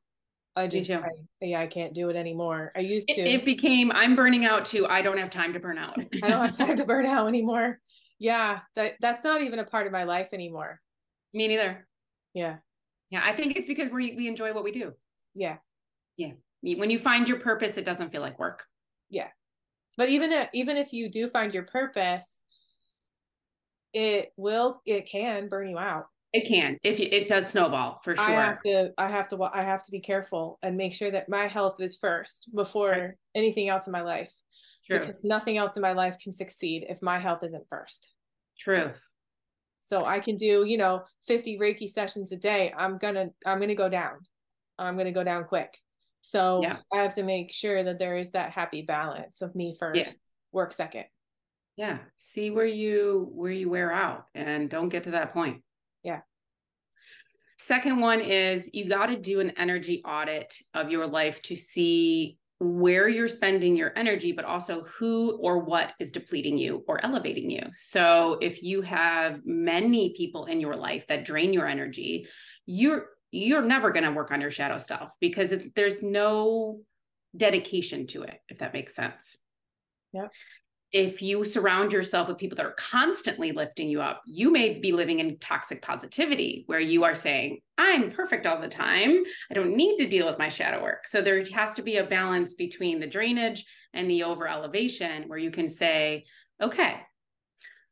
I 0.54 0.66
just 0.66 0.86
too. 0.86 0.94
I, 0.98 1.08
yeah, 1.40 1.60
I 1.60 1.66
can't 1.66 1.94
do 1.94 2.10
it 2.10 2.16
anymore. 2.16 2.72
I 2.76 2.80
used 2.80 3.08
It, 3.10 3.14
to. 3.14 3.22
it 3.22 3.44
became, 3.44 3.90
I'm 3.92 4.14
burning 4.14 4.44
out 4.44 4.66
too. 4.66 4.86
I 4.86 5.00
don't 5.00 5.16
have 5.18 5.30
time 5.30 5.54
to 5.54 5.60
burn 5.60 5.78
out. 5.78 5.98
I 6.22 6.28
don't 6.28 6.46
have 6.46 6.58
time 6.68 6.76
to 6.76 6.84
burn 6.84 7.06
out 7.06 7.26
anymore. 7.26 7.80
Yeah, 8.18 8.60
that 8.76 8.96
that's 9.00 9.24
not 9.24 9.42
even 9.42 9.58
a 9.58 9.64
part 9.64 9.86
of 9.86 9.92
my 9.92 10.04
life 10.04 10.28
anymore. 10.32 10.80
Me 11.34 11.48
neither. 11.48 11.88
Yeah. 12.34 12.56
Yeah, 13.10 13.22
I 13.24 13.32
think 13.32 13.56
it's 13.56 13.66
because 13.66 13.90
we 13.90 14.14
we 14.14 14.28
enjoy 14.28 14.52
what 14.52 14.64
we 14.64 14.72
do. 14.72 14.92
Yeah. 15.34 15.56
Yeah. 16.16 16.32
When 16.62 16.90
you 16.90 16.98
find 16.98 17.28
your 17.28 17.40
purpose, 17.40 17.76
it 17.76 17.84
doesn't 17.84 18.12
feel 18.12 18.20
like 18.20 18.38
work. 18.38 18.64
Yeah. 19.10 19.28
But 19.96 20.10
even 20.10 20.32
if, 20.32 20.48
even 20.52 20.76
if 20.76 20.92
you 20.92 21.10
do 21.10 21.28
find 21.28 21.52
your 21.52 21.64
purpose, 21.64 22.40
it 23.92 24.32
will 24.36 24.80
it 24.86 25.06
can 25.06 25.48
burn 25.48 25.68
you 25.68 25.78
out. 25.78 26.06
It 26.32 26.46
can, 26.48 26.78
if 26.82 26.98
you, 26.98 27.08
it 27.10 27.28
does 27.28 27.48
snowball 27.48 28.00
for 28.02 28.16
sure. 28.16 28.24
I 28.24 28.30
have 28.30 28.62
to 28.62 28.90
I 28.96 29.08
have 29.08 29.28
to 29.28 29.42
I 29.52 29.62
have 29.62 29.82
to 29.84 29.90
be 29.90 30.00
careful 30.00 30.58
and 30.62 30.76
make 30.76 30.94
sure 30.94 31.10
that 31.10 31.28
my 31.28 31.46
health 31.46 31.76
is 31.80 31.96
first 31.96 32.48
before 32.54 32.90
Right. 32.90 33.10
anything 33.34 33.68
else 33.68 33.86
in 33.86 33.92
my 33.92 34.00
life 34.00 34.32
True. 34.86 34.98
because 35.00 35.22
nothing 35.24 35.58
else 35.58 35.76
in 35.76 35.82
my 35.82 35.92
life 35.92 36.16
can 36.22 36.32
succeed 36.32 36.86
if 36.88 37.02
my 37.02 37.18
health 37.18 37.42
isn't 37.44 37.68
first. 37.68 38.12
Truth. 38.58 39.02
So 39.80 40.04
I 40.06 40.20
can 40.20 40.36
do, 40.36 40.64
you 40.64 40.78
know, 40.78 41.02
50 41.26 41.58
Reiki 41.58 41.86
sessions 41.88 42.32
a 42.32 42.36
day. 42.36 42.72
I'm 42.76 42.96
gonna 42.96 43.26
I'm 43.44 43.60
gonna 43.60 43.74
go 43.74 43.90
down. 43.90 44.20
I'm 44.78 44.96
gonna 44.96 45.12
go 45.12 45.24
down 45.24 45.44
quick. 45.44 45.76
So 46.22 46.62
Yeah. 46.62 46.78
I 46.90 46.98
have 47.02 47.14
to 47.16 47.24
make 47.24 47.52
sure 47.52 47.82
that 47.84 47.98
there 47.98 48.16
is 48.16 48.30
that 48.30 48.52
happy 48.52 48.80
balance 48.82 49.42
of 49.42 49.54
me 49.54 49.76
first, 49.78 50.18
work 50.50 50.72
second. 50.72 51.04
Yeah. 51.76 51.98
See 52.16 52.50
where 52.50 52.64
you 52.64 53.28
where 53.34 53.50
you 53.50 53.68
wear 53.68 53.92
out 53.92 54.26
and 54.34 54.70
don't 54.70 54.88
get 54.88 55.04
to 55.04 55.10
that 55.10 55.34
point. 55.34 55.62
Yeah. 57.68 57.76
Second 57.76 58.00
one 58.00 58.20
is 58.20 58.70
you 58.72 58.88
got 58.88 59.06
to 59.06 59.16
do 59.16 59.40
an 59.40 59.50
energy 59.56 60.02
audit 60.04 60.56
of 60.74 60.90
your 60.90 61.06
life 61.06 61.40
to 61.42 61.56
see 61.56 62.38
where 62.58 63.08
you're 63.08 63.28
spending 63.28 63.76
your 63.76 63.92
energy, 63.96 64.32
but 64.32 64.44
also 64.44 64.84
who 64.84 65.36
or 65.38 65.58
what 65.58 65.94
is 65.98 66.12
depleting 66.12 66.56
you 66.56 66.84
or 66.86 67.04
elevating 67.04 67.50
you. 67.50 67.62
So 67.74 68.38
if 68.40 68.62
you 68.62 68.82
have 68.82 69.40
many 69.44 70.14
people 70.16 70.46
in 70.46 70.60
your 70.60 70.76
life 70.76 71.06
that 71.08 71.24
drain 71.24 71.52
your 71.52 71.66
energy, 71.66 72.26
you're 72.66 73.06
you're 73.32 73.62
never 73.62 73.90
going 73.90 74.04
to 74.04 74.12
work 74.12 74.30
on 74.30 74.40
your 74.40 74.50
shadow 74.50 74.78
self 74.78 75.08
because 75.20 75.52
it's 75.52 75.66
there's 75.74 76.02
no 76.02 76.80
dedication 77.36 78.06
to 78.08 78.22
it, 78.22 78.38
if 78.48 78.58
that 78.58 78.74
makes 78.74 78.94
sense. 78.94 79.36
Yep. 80.12 80.32
If 80.92 81.22
you 81.22 81.44
surround 81.44 81.92
yourself 81.92 82.28
with 82.28 82.38
people 82.38 82.56
that 82.56 82.66
are 82.66 82.74
constantly 82.74 83.52
lifting 83.52 83.88
you 83.88 84.02
up, 84.02 84.22
you 84.26 84.50
may 84.50 84.78
be 84.78 84.92
living 84.92 85.20
in 85.20 85.38
toxic 85.38 85.80
positivity 85.80 86.64
where 86.66 86.80
you 86.80 87.04
are 87.04 87.14
saying, 87.14 87.60
I'm 87.78 88.10
perfect 88.10 88.46
all 88.46 88.60
the 88.60 88.68
time. 88.68 89.22
I 89.50 89.54
don't 89.54 89.74
need 89.76 89.96
to 89.98 90.08
deal 90.08 90.26
with 90.26 90.38
my 90.38 90.48
shadow 90.50 90.82
work. 90.82 91.06
So 91.06 91.22
there 91.22 91.42
has 91.54 91.74
to 91.74 91.82
be 91.82 91.96
a 91.96 92.04
balance 92.04 92.54
between 92.54 93.00
the 93.00 93.06
drainage 93.06 93.64
and 93.94 94.08
the 94.08 94.24
over 94.24 94.46
elevation 94.46 95.28
where 95.28 95.38
you 95.38 95.50
can 95.50 95.68
say, 95.68 96.24
okay, 96.62 97.00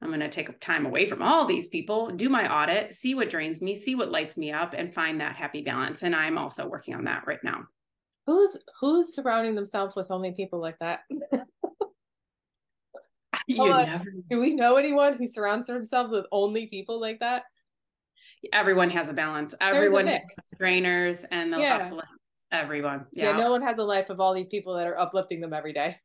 I'm 0.02 0.08
going 0.08 0.20
to 0.20 0.28
take 0.28 0.58
time 0.60 0.86
away 0.86 1.06
from 1.06 1.22
all 1.22 1.44
these 1.44 1.68
people, 1.68 2.10
do 2.10 2.28
my 2.28 2.50
audit, 2.50 2.94
see 2.94 3.14
what 3.14 3.28
drains 3.28 3.60
me, 3.60 3.74
see 3.74 3.94
what 3.94 4.10
lights 4.10 4.36
me 4.36 4.50
up, 4.50 4.74
and 4.76 4.92
find 4.92 5.20
that 5.20 5.36
happy 5.36 5.62
balance. 5.62 6.02
And 6.02 6.16
I'm 6.16 6.38
also 6.38 6.66
working 6.66 6.94
on 6.94 7.04
that 7.04 7.26
right 7.26 7.42
now. 7.44 7.64
Who's 8.26 8.56
who's 8.78 9.14
surrounding 9.14 9.54
themselves 9.54 9.96
with 9.96 10.10
only 10.10 10.32
people 10.32 10.60
like 10.60 10.78
that? 10.78 11.00
Never, 13.48 14.05
Do 14.31 14.40
we 14.40 14.55
know 14.55 14.76
anyone 14.76 15.14
who 15.14 15.26
surrounds 15.26 15.66
themselves 15.66 16.12
with 16.12 16.26
only 16.33 16.66
people 16.66 17.00
like 17.00 17.20
that? 17.20 17.44
everyone 18.55 18.88
has 18.88 19.09
a 19.09 19.12
balance. 19.12 19.53
a 19.55 19.64
Everyone 19.64 20.07
has 20.07 20.20
mix. 20.22 20.61
drainers 20.61 21.24
and 21.31 21.53
the 21.53 21.59
Yeah. 21.59 21.76
uplifts. 21.76 22.11
Everyone. 22.53 23.07
Yeah. 23.12 23.31
Yeah. 23.31 23.37
no 23.37 23.50
one 23.50 23.62
has 23.62 23.79
a 23.79 23.85
life 23.85 24.09
of 24.11 24.18
all 24.18 24.35
these 24.35 24.48
people 24.48 24.74
that 24.76 24.87
are 24.87 24.98
uplifting 24.98 25.40
them 25.40 25.53
every 25.53 25.72
day. 25.72 25.98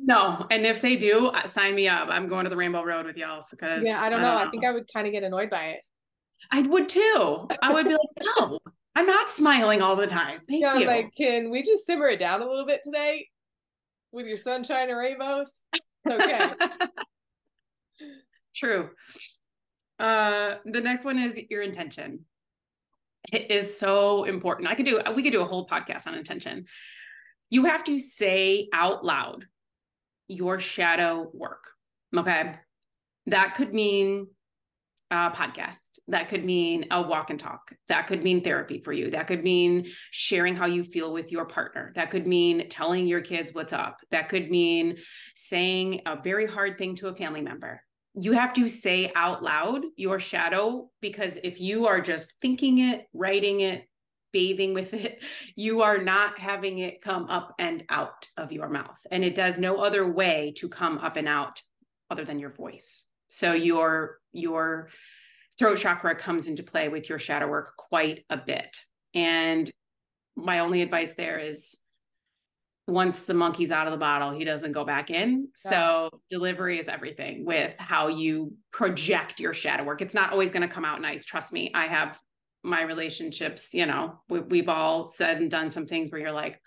No, 0.00 0.46
and 0.50 0.64
if 0.64 0.80
they 0.80 0.96
do, 0.96 1.28
uh, 1.28 1.46
sign 1.46 1.74
me 1.74 1.88
up. 1.88 2.08
I'm 2.08 2.28
going 2.28 2.44
to 2.44 2.50
the 2.50 2.56
Rainbow 2.56 2.84
Road 2.84 3.06
with 3.06 3.16
y'all 3.16 3.44
because 3.50 3.84
yeah, 3.84 4.00
I 4.00 4.08
don't 4.08 4.20
know. 4.20 4.36
I 4.36 4.48
think 4.50 4.64
I 4.64 4.70
would 4.70 4.92
kind 4.92 5.06
of 5.06 5.12
get 5.12 5.24
annoyed 5.24 5.50
by 5.50 5.66
it. 5.70 5.80
I 6.52 6.62
would 6.62 6.88
too. 6.88 7.48
I 7.62 7.72
would 7.72 7.86
be 7.86 7.92
like, 7.92 8.26
no, 8.38 8.60
I'm 8.94 9.06
not 9.06 9.28
smiling 9.28 9.82
all 9.82 9.96
the 9.96 10.06
time. 10.06 10.40
Thank 10.48 10.62
yeah, 10.62 10.78
you. 10.78 10.86
Like, 10.86 11.10
can 11.16 11.50
we 11.50 11.62
just 11.64 11.84
simmer 11.84 12.06
it 12.06 12.18
down 12.20 12.42
a 12.42 12.46
little 12.46 12.66
bit 12.66 12.80
today 12.84 13.26
with 14.12 14.26
your 14.26 14.36
sunshine 14.36 14.88
and 14.88 14.98
rainbows? 14.98 15.50
Okay. 16.10 16.50
True. 18.54 18.90
Uh, 19.98 20.54
the 20.64 20.80
next 20.80 21.04
one 21.04 21.18
is 21.18 21.38
your 21.50 21.62
intention. 21.62 22.24
It 23.32 23.50
is 23.50 23.78
so 23.78 24.24
important. 24.24 24.68
I 24.68 24.74
could 24.74 24.86
do 24.86 25.00
we 25.14 25.22
could 25.22 25.32
do 25.32 25.42
a 25.42 25.46
whole 25.46 25.66
podcast 25.66 26.06
on 26.06 26.14
intention. 26.14 26.66
You 27.50 27.66
have 27.66 27.84
to 27.84 27.98
say 27.98 28.68
out 28.72 29.04
loud 29.04 29.44
your 30.28 30.58
shadow 30.58 31.30
work. 31.32 31.64
Okay. 32.16 32.54
That 33.26 33.54
could 33.56 33.74
mean 33.74 34.28
a 35.10 35.30
podcast. 35.30 35.97
That 36.08 36.28
could 36.28 36.44
mean 36.44 36.86
a 36.90 37.02
walk 37.02 37.30
and 37.30 37.38
talk. 37.38 37.72
That 37.88 38.06
could 38.06 38.22
mean 38.22 38.42
therapy 38.42 38.80
for 38.80 38.92
you. 38.92 39.10
That 39.10 39.26
could 39.26 39.44
mean 39.44 39.86
sharing 40.10 40.56
how 40.56 40.66
you 40.66 40.82
feel 40.82 41.12
with 41.12 41.30
your 41.30 41.44
partner. 41.44 41.92
That 41.94 42.10
could 42.10 42.26
mean 42.26 42.68
telling 42.68 43.06
your 43.06 43.20
kids 43.20 43.52
what's 43.52 43.72
up. 43.72 43.98
That 44.10 44.28
could 44.28 44.50
mean 44.50 44.96
saying 45.36 46.02
a 46.06 46.20
very 46.20 46.46
hard 46.46 46.78
thing 46.78 46.96
to 46.96 47.08
a 47.08 47.14
family 47.14 47.42
member 47.42 47.82
you 48.20 48.32
have 48.32 48.52
to 48.54 48.68
say 48.68 49.12
out 49.14 49.42
loud 49.42 49.84
your 49.96 50.18
shadow 50.18 50.90
because 51.00 51.38
if 51.44 51.60
you 51.60 51.86
are 51.86 52.00
just 52.00 52.34
thinking 52.40 52.78
it, 52.78 53.06
writing 53.12 53.60
it, 53.60 53.84
bathing 54.32 54.74
with 54.74 54.94
it, 54.94 55.22
you 55.56 55.82
are 55.82 55.98
not 55.98 56.38
having 56.38 56.78
it 56.78 57.00
come 57.00 57.24
up 57.28 57.54
and 57.58 57.84
out 57.88 58.26
of 58.36 58.52
your 58.52 58.68
mouth. 58.68 58.98
And 59.10 59.24
it 59.24 59.34
does 59.34 59.58
no 59.58 59.78
other 59.78 60.10
way 60.10 60.54
to 60.58 60.68
come 60.68 60.98
up 60.98 61.16
and 61.16 61.28
out 61.28 61.62
other 62.10 62.24
than 62.24 62.38
your 62.38 62.50
voice. 62.50 63.04
So 63.28 63.52
your 63.52 64.18
your 64.32 64.88
throat 65.58 65.78
chakra 65.78 66.14
comes 66.14 66.48
into 66.48 66.62
play 66.62 66.88
with 66.88 67.08
your 67.08 67.18
shadow 67.18 67.48
work 67.48 67.76
quite 67.76 68.24
a 68.30 68.36
bit. 68.36 68.76
And 69.14 69.70
my 70.36 70.60
only 70.60 70.82
advice 70.82 71.14
there 71.14 71.38
is 71.38 71.76
once 72.86 73.24
the 73.24 73.34
monkey's 73.34 73.70
out 73.70 73.86
of 73.86 73.92
the 73.92 73.98
bottle, 73.98 74.30
he 74.30 74.44
doesn't 74.44 74.72
go 74.72 74.84
back 74.84 75.10
in. 75.10 75.48
Yeah. 75.64 75.70
So 75.70 76.20
delivery 76.30 76.78
is 76.78 76.88
everything 76.88 77.44
with 77.44 77.74
how 77.78 78.08
you 78.08 78.54
project 78.72 79.40
your 79.40 79.52
shadow 79.52 79.84
work. 79.84 80.00
It's 80.00 80.14
not 80.14 80.32
always 80.32 80.50
going 80.52 80.66
to 80.66 80.74
come 80.74 80.86
out 80.86 81.00
nice. 81.02 81.24
Trust 81.24 81.52
me. 81.52 81.70
I 81.74 81.86
have 81.86 82.18
my 82.64 82.82
relationships, 82.82 83.74
you 83.74 83.86
know, 83.86 84.20
we, 84.28 84.58
have 84.58 84.68
all 84.68 85.06
said 85.06 85.38
and 85.38 85.50
done 85.50 85.70
some 85.70 85.86
things 85.86 86.10
where 86.10 86.20
you're 86.20 86.32
like, 86.32 86.60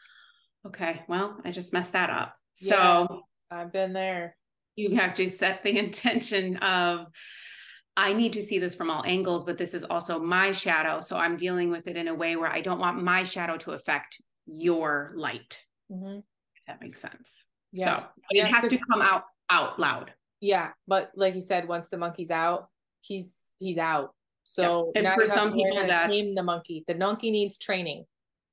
okay, 0.65 1.01
well, 1.07 1.37
I 1.43 1.51
just 1.51 1.73
messed 1.73 1.93
that 1.93 2.09
up. 2.09 2.35
Yeah, 2.61 2.69
so 2.69 3.21
I've 3.49 3.73
been 3.73 3.93
there. 3.93 4.37
You 4.75 4.95
have 4.95 5.13
to 5.15 5.27
set 5.27 5.63
the 5.63 5.77
intention 5.77 6.57
of, 6.57 7.07
I 7.97 8.13
need 8.13 8.33
to 8.33 8.41
see 8.41 8.57
this 8.57 8.73
from 8.73 8.89
all 8.89 9.03
angles, 9.05 9.43
but 9.43 9.57
this 9.57 9.73
is 9.73 9.83
also 9.83 10.19
my 10.19 10.51
shadow. 10.51 11.01
So 11.01 11.17
I'm 11.17 11.35
dealing 11.35 11.69
with 11.69 11.87
it 11.87 11.97
in 11.97 12.07
a 12.07 12.15
way 12.15 12.35
where 12.35 12.51
I 12.51 12.61
don't 12.61 12.79
want 12.79 13.03
my 13.03 13.23
shadow 13.23 13.57
to 13.57 13.71
affect 13.71 14.21
your 14.45 15.13
light 15.15 15.57
Mm-hmm. 15.91 16.19
If 16.55 16.65
that 16.67 16.81
makes 16.81 17.01
sense. 17.01 17.45
Yeah. 17.73 17.85
So 17.85 18.03
it 18.31 18.45
has 18.45 18.69
to 18.69 18.77
come 18.77 19.01
out 19.01 19.23
out 19.49 19.79
loud. 19.79 20.13
Yeah, 20.39 20.69
but 20.87 21.11
like 21.15 21.35
you 21.35 21.41
said, 21.41 21.67
once 21.67 21.87
the 21.89 21.97
monkey's 21.97 22.31
out, 22.31 22.69
he's 23.01 23.51
he's 23.59 23.77
out. 23.77 24.13
So 24.43 24.91
and 24.95 25.07
for 25.15 25.27
some 25.27 25.53
people, 25.53 25.75
that 25.75 26.09
tame 26.09 26.35
the 26.35 26.43
monkey. 26.43 26.83
The 26.87 26.95
monkey 26.95 27.31
needs 27.31 27.57
training. 27.57 28.05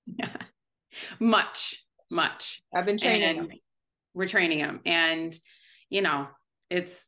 Yeah, 0.07 0.37
much, 1.21 1.83
much. 2.11 2.63
I've 2.75 2.87
been 2.87 2.99
training. 2.99 3.37
Him. 3.37 3.51
We're 4.15 4.29
training 4.29 4.59
him, 4.59 4.81
and 4.85 5.37
you 5.89 6.03
know, 6.03 6.29
it's 6.71 7.05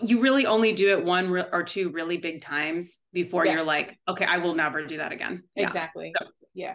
you 0.00 0.20
really 0.20 0.46
only 0.46 0.72
do 0.72 0.88
it 0.88 1.04
one 1.04 1.30
re- 1.30 1.48
or 1.52 1.62
two 1.62 1.90
really 1.90 2.16
big 2.16 2.40
times 2.40 2.98
before 3.12 3.44
yes. 3.44 3.54
you're 3.54 3.64
like, 3.64 3.98
okay, 4.08 4.24
I 4.24 4.38
will 4.38 4.54
never 4.54 4.86
do 4.86 4.98
that 4.98 5.12
again. 5.12 5.42
Exactly. 5.56 6.12
Yeah. 6.14 6.26
So, 6.26 6.30
yeah. 6.54 6.74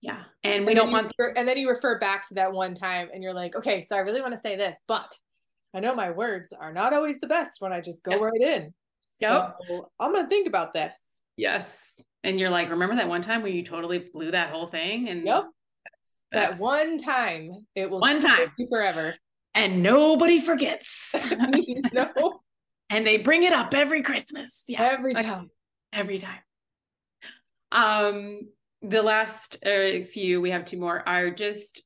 Yeah. 0.00 0.22
And 0.44 0.64
we 0.64 0.74
don't 0.74 0.92
want 0.92 1.12
refer, 1.18 1.32
and 1.36 1.48
then 1.48 1.58
you 1.58 1.68
refer 1.68 1.98
back 1.98 2.28
to 2.28 2.34
that 2.34 2.52
one 2.52 2.74
time 2.74 3.08
and 3.12 3.22
you're 3.22 3.34
like, 3.34 3.56
okay, 3.56 3.82
so 3.82 3.96
I 3.96 4.00
really 4.00 4.20
want 4.20 4.32
to 4.32 4.38
say 4.38 4.56
this, 4.56 4.78
but 4.86 5.12
I 5.74 5.80
know 5.80 5.94
my 5.94 6.10
words 6.10 6.52
are 6.52 6.72
not 6.72 6.94
always 6.94 7.18
the 7.18 7.26
best 7.26 7.60
when 7.60 7.72
I 7.72 7.80
just 7.80 8.04
go 8.04 8.12
yep. 8.12 8.20
right 8.20 8.40
in. 8.40 8.74
Yep. 9.20 9.56
So 9.68 9.90
I'm 9.98 10.12
gonna 10.12 10.28
think 10.28 10.46
about 10.46 10.72
this. 10.72 10.94
Yes. 11.36 12.00
And 12.22 12.38
you're 12.38 12.50
like, 12.50 12.70
remember 12.70 12.94
that 12.96 13.08
one 13.08 13.22
time 13.22 13.42
where 13.42 13.50
you 13.50 13.64
totally 13.64 13.98
blew 14.12 14.30
that 14.30 14.50
whole 14.50 14.68
thing? 14.68 15.08
And 15.08 15.24
yep. 15.24 15.46
That's, 15.84 16.22
that's, 16.30 16.58
that 16.58 16.62
one 16.62 17.02
time 17.02 17.50
it 17.74 17.90
will 17.90 18.00
one 18.00 18.20
time 18.20 18.52
forever. 18.70 19.16
And 19.58 19.82
nobody 19.82 20.40
forgets. 20.40 21.14
no. 21.92 22.40
And 22.90 23.06
they 23.06 23.18
bring 23.18 23.42
it 23.42 23.52
up 23.52 23.74
every 23.74 24.02
Christmas. 24.02 24.64
Yeah. 24.68 24.82
Every 24.82 25.14
time. 25.14 25.50
Every 25.92 26.18
time. 26.18 26.40
Um, 27.72 28.48
the 28.82 29.02
last 29.02 29.64
uh, 29.66 30.04
few 30.10 30.40
we 30.40 30.50
have 30.50 30.64
two 30.64 30.78
more 30.78 31.06
are 31.08 31.30
just 31.30 31.82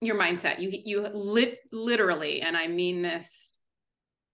your 0.00 0.16
mindset 0.16 0.58
you 0.58 0.70
you 0.84 1.08
lit 1.08 1.58
literally 1.72 2.42
and 2.42 2.56
i 2.56 2.66
mean 2.66 3.00
this 3.00 3.58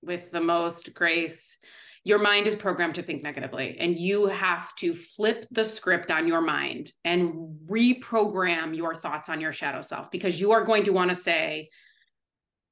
with 0.02 0.30
the 0.30 0.40
most 0.40 0.94
grace 0.94 1.58
your 2.02 2.18
mind 2.18 2.46
is 2.46 2.56
programmed 2.56 2.94
to 2.94 3.02
think 3.02 3.22
negatively 3.22 3.76
and 3.78 3.94
you 3.94 4.26
have 4.26 4.74
to 4.76 4.94
flip 4.94 5.46
the 5.50 5.62
script 5.62 6.10
on 6.10 6.26
your 6.26 6.40
mind 6.40 6.92
and 7.04 7.58
reprogram 7.68 8.74
your 8.74 8.94
thoughts 8.94 9.28
on 9.28 9.40
your 9.40 9.52
shadow 9.52 9.82
self 9.82 10.10
because 10.10 10.40
you 10.40 10.52
are 10.52 10.64
going 10.64 10.82
to 10.84 10.92
want 10.92 11.10
to 11.10 11.14
say 11.14 11.68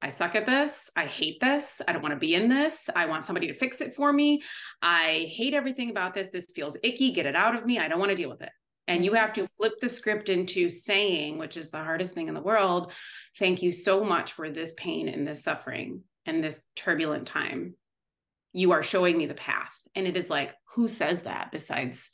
I 0.01 0.09
suck 0.09 0.35
at 0.35 0.45
this. 0.45 0.89
I 0.95 1.05
hate 1.05 1.41
this. 1.41 1.81
I 1.87 1.91
don't 1.91 2.01
want 2.01 2.13
to 2.13 2.19
be 2.19 2.33
in 2.33 2.47
this. 2.47 2.89
I 2.95 3.05
want 3.05 3.25
somebody 3.25 3.47
to 3.47 3.53
fix 3.53 3.81
it 3.81 3.95
for 3.95 4.13
me. 4.13 4.41
I 4.81 5.29
hate 5.33 5.53
everything 5.53 5.89
about 5.89 6.13
this. 6.13 6.29
This 6.29 6.51
feels 6.55 6.77
icky. 6.83 7.11
Get 7.11 7.25
it 7.25 7.35
out 7.35 7.55
of 7.55 7.65
me. 7.65 7.79
I 7.79 7.87
don't 7.87 7.99
want 7.99 8.09
to 8.09 8.15
deal 8.15 8.29
with 8.29 8.41
it. 8.41 8.51
And 8.87 9.05
you 9.05 9.13
have 9.13 9.33
to 9.33 9.47
flip 9.47 9.73
the 9.79 9.89
script 9.89 10.29
into 10.29 10.69
saying, 10.69 11.37
which 11.37 11.57
is 11.57 11.69
the 11.69 11.83
hardest 11.83 12.13
thing 12.13 12.27
in 12.27 12.33
the 12.33 12.41
world, 12.41 12.91
thank 13.37 13.61
you 13.61 13.71
so 13.71 14.03
much 14.03 14.33
for 14.33 14.49
this 14.49 14.73
pain 14.77 15.09
and 15.09 15.27
this 15.27 15.43
suffering 15.43 16.01
and 16.25 16.43
this 16.43 16.59
turbulent 16.75 17.27
time. 17.27 17.75
You 18.51 18.71
are 18.71 18.81
showing 18.81 19.17
me 19.17 19.27
the 19.27 19.35
path. 19.35 19.75
And 19.95 20.07
it 20.07 20.17
is 20.17 20.29
like, 20.29 20.55
who 20.73 20.87
says 20.87 21.23
that 21.23 21.51
besides, 21.51 22.09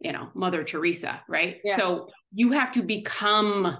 you 0.00 0.10
know, 0.12 0.30
Mother 0.34 0.64
Teresa, 0.64 1.22
right? 1.28 1.58
Yeah. 1.62 1.76
So 1.76 2.08
you 2.32 2.52
have 2.52 2.72
to 2.72 2.82
become 2.82 3.78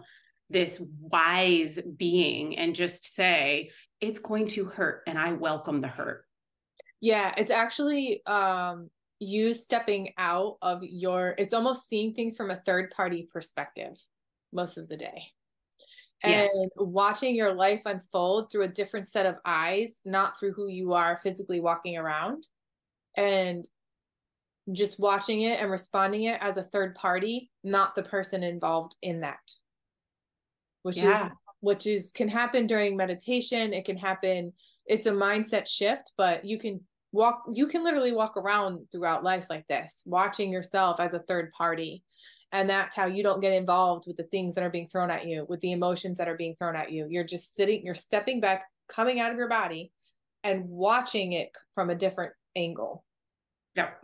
this 0.50 0.80
wise 1.00 1.78
being 1.96 2.58
and 2.58 2.74
just 2.74 3.14
say, 3.14 3.70
it's 4.00 4.18
going 4.18 4.48
to 4.48 4.64
hurt 4.64 5.02
and 5.06 5.18
I 5.18 5.32
welcome 5.32 5.80
the 5.80 5.88
hurt. 5.88 6.24
Yeah, 7.00 7.32
it's 7.36 7.50
actually 7.50 8.24
um 8.26 8.90
you 9.20 9.52
stepping 9.52 10.12
out 10.16 10.56
of 10.62 10.82
your 10.82 11.34
it's 11.38 11.54
almost 11.54 11.88
seeing 11.88 12.14
things 12.14 12.36
from 12.36 12.50
a 12.50 12.56
third 12.56 12.90
party 12.90 13.28
perspective 13.30 13.94
most 14.52 14.78
of 14.78 14.88
the 14.88 14.96
day 14.96 15.22
and 16.22 16.48
yes. 16.54 16.68
watching 16.76 17.34
your 17.34 17.52
life 17.52 17.82
unfold 17.84 18.50
through 18.50 18.62
a 18.62 18.68
different 18.68 19.06
set 19.06 19.26
of 19.26 19.36
eyes 19.44 20.00
not 20.06 20.38
through 20.38 20.52
who 20.52 20.68
you 20.68 20.94
are 20.94 21.20
physically 21.22 21.60
walking 21.60 21.98
around 21.98 22.46
and 23.16 23.68
just 24.72 24.98
watching 24.98 25.42
it 25.42 25.60
and 25.60 25.70
responding 25.70 26.24
it 26.24 26.38
as 26.40 26.56
a 26.56 26.62
third 26.62 26.94
party 26.94 27.50
not 27.62 27.94
the 27.94 28.02
person 28.02 28.42
involved 28.42 28.96
in 29.02 29.20
that 29.20 29.38
which 30.82 30.98
yeah. 30.98 31.26
is 31.26 31.32
which 31.60 31.86
is 31.86 32.12
can 32.12 32.28
happen 32.28 32.66
during 32.66 32.96
meditation. 32.96 33.72
It 33.72 33.84
can 33.84 33.96
happen 33.96 34.52
it's 34.86 35.06
a 35.06 35.12
mindset 35.12 35.68
shift 35.68 36.12
but 36.16 36.44
you 36.44 36.58
can 36.58 36.80
walk 37.12 37.44
you 37.52 37.66
can 37.66 37.84
literally 37.84 38.12
walk 38.12 38.36
around 38.36 38.86
throughout 38.90 39.22
life 39.22 39.46
like 39.50 39.66
this 39.68 40.02
watching 40.04 40.50
yourself 40.50 41.00
as 41.00 41.14
a 41.14 41.20
third 41.20 41.50
party. 41.52 42.02
And 42.52 42.68
that's 42.68 42.96
how 42.96 43.06
you 43.06 43.22
don't 43.22 43.40
get 43.40 43.52
involved 43.52 44.04
with 44.08 44.16
the 44.16 44.24
things 44.24 44.56
that 44.56 44.64
are 44.64 44.70
being 44.70 44.88
thrown 44.88 45.10
at 45.10 45.26
you 45.26 45.46
with 45.48 45.60
the 45.60 45.72
emotions 45.72 46.18
that 46.18 46.28
are 46.28 46.36
being 46.36 46.56
thrown 46.56 46.74
at 46.74 46.90
you. 46.90 47.06
You're 47.08 47.24
just 47.24 47.54
sitting 47.54 47.84
you're 47.84 47.94
stepping 47.94 48.40
back 48.40 48.64
coming 48.88 49.20
out 49.20 49.30
of 49.30 49.36
your 49.36 49.48
body 49.48 49.92
and 50.42 50.68
watching 50.68 51.32
it 51.32 51.50
from 51.74 51.90
a 51.90 51.94
different 51.94 52.32
angle. 52.56 53.04
Yep 53.76 53.96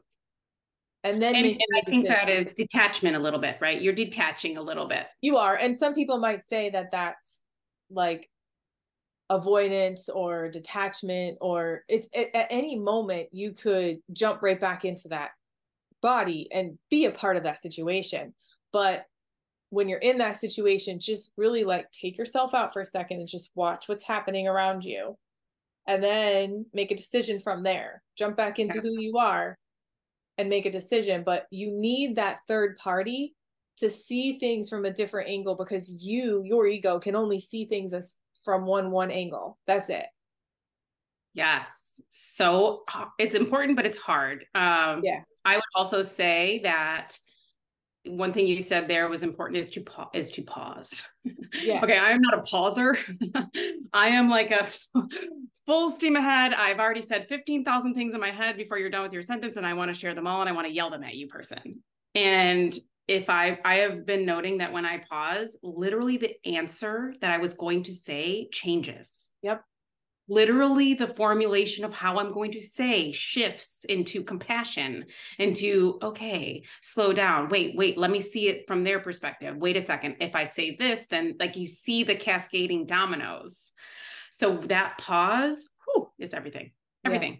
and 1.06 1.22
then 1.22 1.34
and, 1.34 1.46
and 1.46 1.60
i 1.76 1.80
think 1.82 2.06
that 2.06 2.28
is 2.28 2.48
detachment 2.56 3.16
a 3.16 3.18
little 3.18 3.38
bit 3.38 3.56
right? 3.60 3.80
You're 3.80 3.94
detaching 3.94 4.56
a 4.56 4.62
little 4.62 4.86
bit. 4.86 5.06
You 5.20 5.36
are 5.36 5.56
and 5.56 5.76
some 5.76 5.94
people 5.94 6.18
might 6.18 6.40
say 6.40 6.70
that 6.70 6.90
that's 6.90 7.40
like 7.90 8.28
avoidance 9.28 10.08
or 10.08 10.48
detachment 10.48 11.38
or 11.40 11.82
it's 11.88 12.08
it, 12.12 12.30
at 12.34 12.46
any 12.50 12.78
moment 12.78 13.28
you 13.32 13.52
could 13.52 13.98
jump 14.12 14.42
right 14.42 14.60
back 14.60 14.84
into 14.84 15.08
that 15.08 15.30
body 16.02 16.46
and 16.52 16.78
be 16.90 17.06
a 17.06 17.10
part 17.10 17.36
of 17.36 17.42
that 17.44 17.58
situation. 17.58 18.34
But 18.72 19.06
when 19.70 19.88
you're 19.88 19.98
in 19.98 20.18
that 20.18 20.36
situation 20.36 21.00
just 21.00 21.32
really 21.36 21.64
like 21.64 21.90
take 21.90 22.16
yourself 22.16 22.54
out 22.54 22.72
for 22.72 22.80
a 22.80 22.86
second 22.86 23.18
and 23.18 23.28
just 23.28 23.50
watch 23.54 23.88
what's 23.88 24.04
happening 24.04 24.46
around 24.46 24.84
you. 24.84 25.16
And 25.88 26.02
then 26.02 26.66
make 26.74 26.90
a 26.90 26.96
decision 26.96 27.38
from 27.38 27.62
there. 27.62 28.02
Jump 28.18 28.36
back 28.36 28.58
into 28.58 28.76
yes. 28.76 28.84
who 28.84 29.00
you 29.00 29.18
are 29.18 29.56
and 30.38 30.48
make 30.48 30.66
a 30.66 30.70
decision 30.70 31.22
but 31.24 31.46
you 31.50 31.70
need 31.70 32.16
that 32.16 32.40
third 32.46 32.76
party 32.78 33.34
to 33.76 33.90
see 33.90 34.38
things 34.38 34.68
from 34.68 34.84
a 34.84 34.90
different 34.90 35.28
angle 35.28 35.54
because 35.54 35.88
you 35.88 36.42
your 36.44 36.66
ego 36.66 36.98
can 36.98 37.14
only 37.14 37.40
see 37.40 37.66
things 37.66 37.92
as 37.92 38.18
from 38.44 38.64
one 38.64 38.90
one 38.90 39.10
angle. 39.10 39.58
That's 39.66 39.90
it. 39.90 40.06
Yes. 41.34 42.00
So 42.08 42.84
it's 43.18 43.34
important, 43.34 43.76
but 43.76 43.84
it's 43.84 43.98
hard. 43.98 44.46
Um, 44.54 45.02
yeah. 45.04 45.20
I 45.44 45.56
would 45.56 45.64
also 45.74 46.00
say 46.00 46.60
that 46.62 47.18
one 48.08 48.32
thing 48.32 48.46
you 48.46 48.60
said 48.60 48.88
there 48.88 49.08
was 49.08 49.22
important 49.22 49.58
is 49.58 49.70
to 49.70 49.80
pause 49.80 50.08
is 50.14 50.30
to 50.32 50.42
pause. 50.42 51.06
Yeah. 51.62 51.80
okay, 51.84 51.98
I 51.98 52.10
am 52.10 52.20
not 52.20 52.38
a 52.38 52.42
pauser. 52.42 52.96
I 53.92 54.08
am 54.08 54.28
like 54.28 54.50
a 54.50 54.66
full 55.66 55.88
steam 55.88 56.16
ahead. 56.16 56.52
I've 56.52 56.78
already 56.78 57.02
said 57.02 57.26
15,000 57.28 57.94
things 57.94 58.14
in 58.14 58.20
my 58.20 58.30
head 58.30 58.56
before 58.56 58.78
you're 58.78 58.90
done 58.90 59.02
with 59.02 59.12
your 59.12 59.22
sentence 59.22 59.56
and 59.56 59.66
I 59.66 59.74
want 59.74 59.92
to 59.92 59.98
share 59.98 60.14
them 60.14 60.26
all 60.26 60.40
and 60.40 60.48
I 60.48 60.52
want 60.52 60.66
to 60.66 60.72
yell 60.72 60.90
them 60.90 61.02
at 61.02 61.14
you 61.14 61.28
person. 61.28 61.82
And 62.14 62.76
if 63.08 63.30
I 63.30 63.58
I 63.64 63.76
have 63.76 64.04
been 64.04 64.26
noting 64.26 64.58
that 64.58 64.72
when 64.72 64.84
I 64.84 64.98
pause, 64.98 65.56
literally 65.62 66.16
the 66.16 66.34
answer 66.44 67.14
that 67.20 67.30
I 67.30 67.38
was 67.38 67.54
going 67.54 67.84
to 67.84 67.94
say 67.94 68.48
changes. 68.50 69.30
Yep 69.42 69.62
literally 70.28 70.94
the 70.94 71.06
formulation 71.06 71.84
of 71.84 71.94
how 71.94 72.18
I'm 72.18 72.32
going 72.32 72.52
to 72.52 72.62
say 72.62 73.12
shifts 73.12 73.84
into 73.84 74.22
compassion, 74.22 75.04
into, 75.38 75.98
okay, 76.02 76.64
slow 76.82 77.12
down. 77.12 77.48
Wait, 77.48 77.76
wait, 77.76 77.96
let 77.96 78.10
me 78.10 78.20
see 78.20 78.48
it 78.48 78.66
from 78.66 78.84
their 78.84 78.98
perspective. 78.98 79.56
Wait 79.56 79.76
a 79.76 79.80
second. 79.80 80.16
If 80.20 80.34
I 80.34 80.44
say 80.44 80.76
this, 80.76 81.06
then 81.06 81.36
like 81.38 81.56
you 81.56 81.66
see 81.66 82.02
the 82.02 82.14
cascading 82.14 82.86
dominoes. 82.86 83.72
So 84.30 84.58
that 84.58 84.98
pause 84.98 85.66
whew, 85.84 86.10
is 86.18 86.34
everything, 86.34 86.72
everything, 87.04 87.32
yeah. 87.32 87.38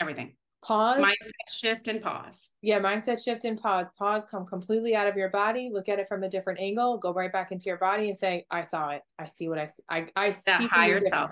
everything. 0.00 0.34
Pause. 0.62 1.00
Mindset 1.00 1.48
shift 1.48 1.86
and 1.86 2.02
pause. 2.02 2.50
Yeah, 2.60 2.80
mindset 2.80 3.22
shift 3.24 3.44
and 3.44 3.60
pause. 3.60 3.88
Pause, 3.96 4.24
come 4.24 4.44
completely 4.44 4.96
out 4.96 5.06
of 5.06 5.16
your 5.16 5.30
body, 5.30 5.70
look 5.72 5.88
at 5.88 6.00
it 6.00 6.08
from 6.08 6.24
a 6.24 6.28
different 6.28 6.58
angle, 6.58 6.98
go 6.98 7.12
right 7.12 7.32
back 7.32 7.52
into 7.52 7.66
your 7.66 7.76
body 7.76 8.08
and 8.08 8.18
say, 8.18 8.46
I 8.50 8.62
saw 8.62 8.88
it. 8.88 9.02
I 9.16 9.26
see 9.26 9.48
what 9.48 9.58
I 9.58 9.66
see. 9.66 9.82
I, 9.88 10.08
I 10.16 10.34
that 10.46 10.58
see 10.58 10.66
higher 10.66 11.00
self 11.00 11.30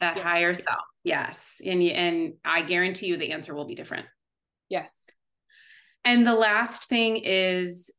that 0.00 0.16
yeah. 0.16 0.22
higher 0.22 0.54
self. 0.54 0.84
Yes. 1.04 1.60
And 1.64 1.82
and 1.82 2.34
i 2.44 2.62
guarantee 2.62 3.06
you 3.06 3.16
the 3.16 3.32
answer 3.32 3.54
will 3.54 3.66
be 3.66 3.74
different. 3.74 4.06
Yes. 4.68 5.08
And 6.04 6.26
the 6.26 6.34
last 6.34 6.84
thing 6.84 7.16
is 7.16 7.90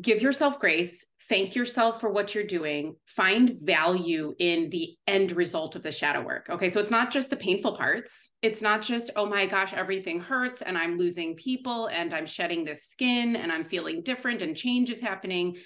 give 0.00 0.22
yourself 0.22 0.58
grace 0.58 1.04
thank 1.28 1.54
yourself 1.54 2.00
for 2.00 2.10
what 2.10 2.34
you're 2.34 2.44
doing 2.44 2.96
find 3.06 3.58
value 3.60 4.34
in 4.38 4.68
the 4.70 4.96
end 5.06 5.32
result 5.32 5.76
of 5.76 5.82
the 5.82 5.92
shadow 5.92 6.22
work. 6.22 6.48
Okay 6.50 6.68
so 6.68 6.80
it's 6.80 6.90
not 6.90 7.10
just 7.10 7.30
the 7.30 7.36
painful 7.36 7.76
parts. 7.76 8.30
It's 8.42 8.62
not 8.62 8.82
just 8.82 9.10
oh 9.16 9.26
my 9.26 9.46
gosh 9.46 9.72
everything 9.72 10.20
hurts 10.20 10.62
and 10.62 10.78
i'm 10.78 10.98
losing 10.98 11.34
people 11.34 11.88
and 11.88 12.14
i'm 12.14 12.26
shedding 12.26 12.64
this 12.64 12.84
skin 12.84 13.36
and 13.36 13.52
i'm 13.52 13.64
feeling 13.64 14.02
different 14.02 14.42
and 14.42 14.56
change 14.56 14.90
is 14.90 15.00
happening. 15.00 15.56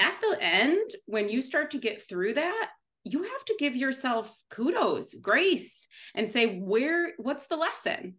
At 0.00 0.20
the 0.20 0.36
end 0.40 0.90
when 1.06 1.28
you 1.28 1.40
start 1.40 1.70
to 1.72 1.78
get 1.78 2.06
through 2.08 2.34
that 2.34 2.70
you 3.04 3.22
have 3.22 3.44
to 3.44 3.56
give 3.58 3.76
yourself 3.76 4.34
kudos, 4.50 5.14
grace, 5.14 5.86
and 6.14 6.30
say, 6.30 6.58
where, 6.58 7.12
what's 7.18 7.46
the 7.46 7.56
lesson? 7.56 8.14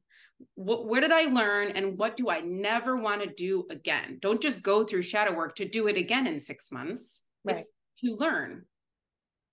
What, 0.53 0.87
where 0.87 1.01
did 1.01 1.11
I 1.11 1.23
learn 1.23 1.71
and 1.71 1.97
what 1.97 2.15
do 2.15 2.29
I 2.29 2.41
never 2.41 2.95
want 2.95 3.23
to 3.23 3.29
do 3.29 3.65
again? 3.71 4.19
Don't 4.21 4.41
just 4.41 4.61
go 4.61 4.83
through 4.83 5.01
shadow 5.01 5.33
work 5.33 5.55
to 5.55 5.67
do 5.67 5.87
it 5.87 5.97
again 5.97 6.27
in 6.27 6.39
six 6.39 6.71
months. 6.71 7.21
Right. 7.43 7.57
It's 7.57 7.67
to 8.03 8.15
learn. 8.15 8.65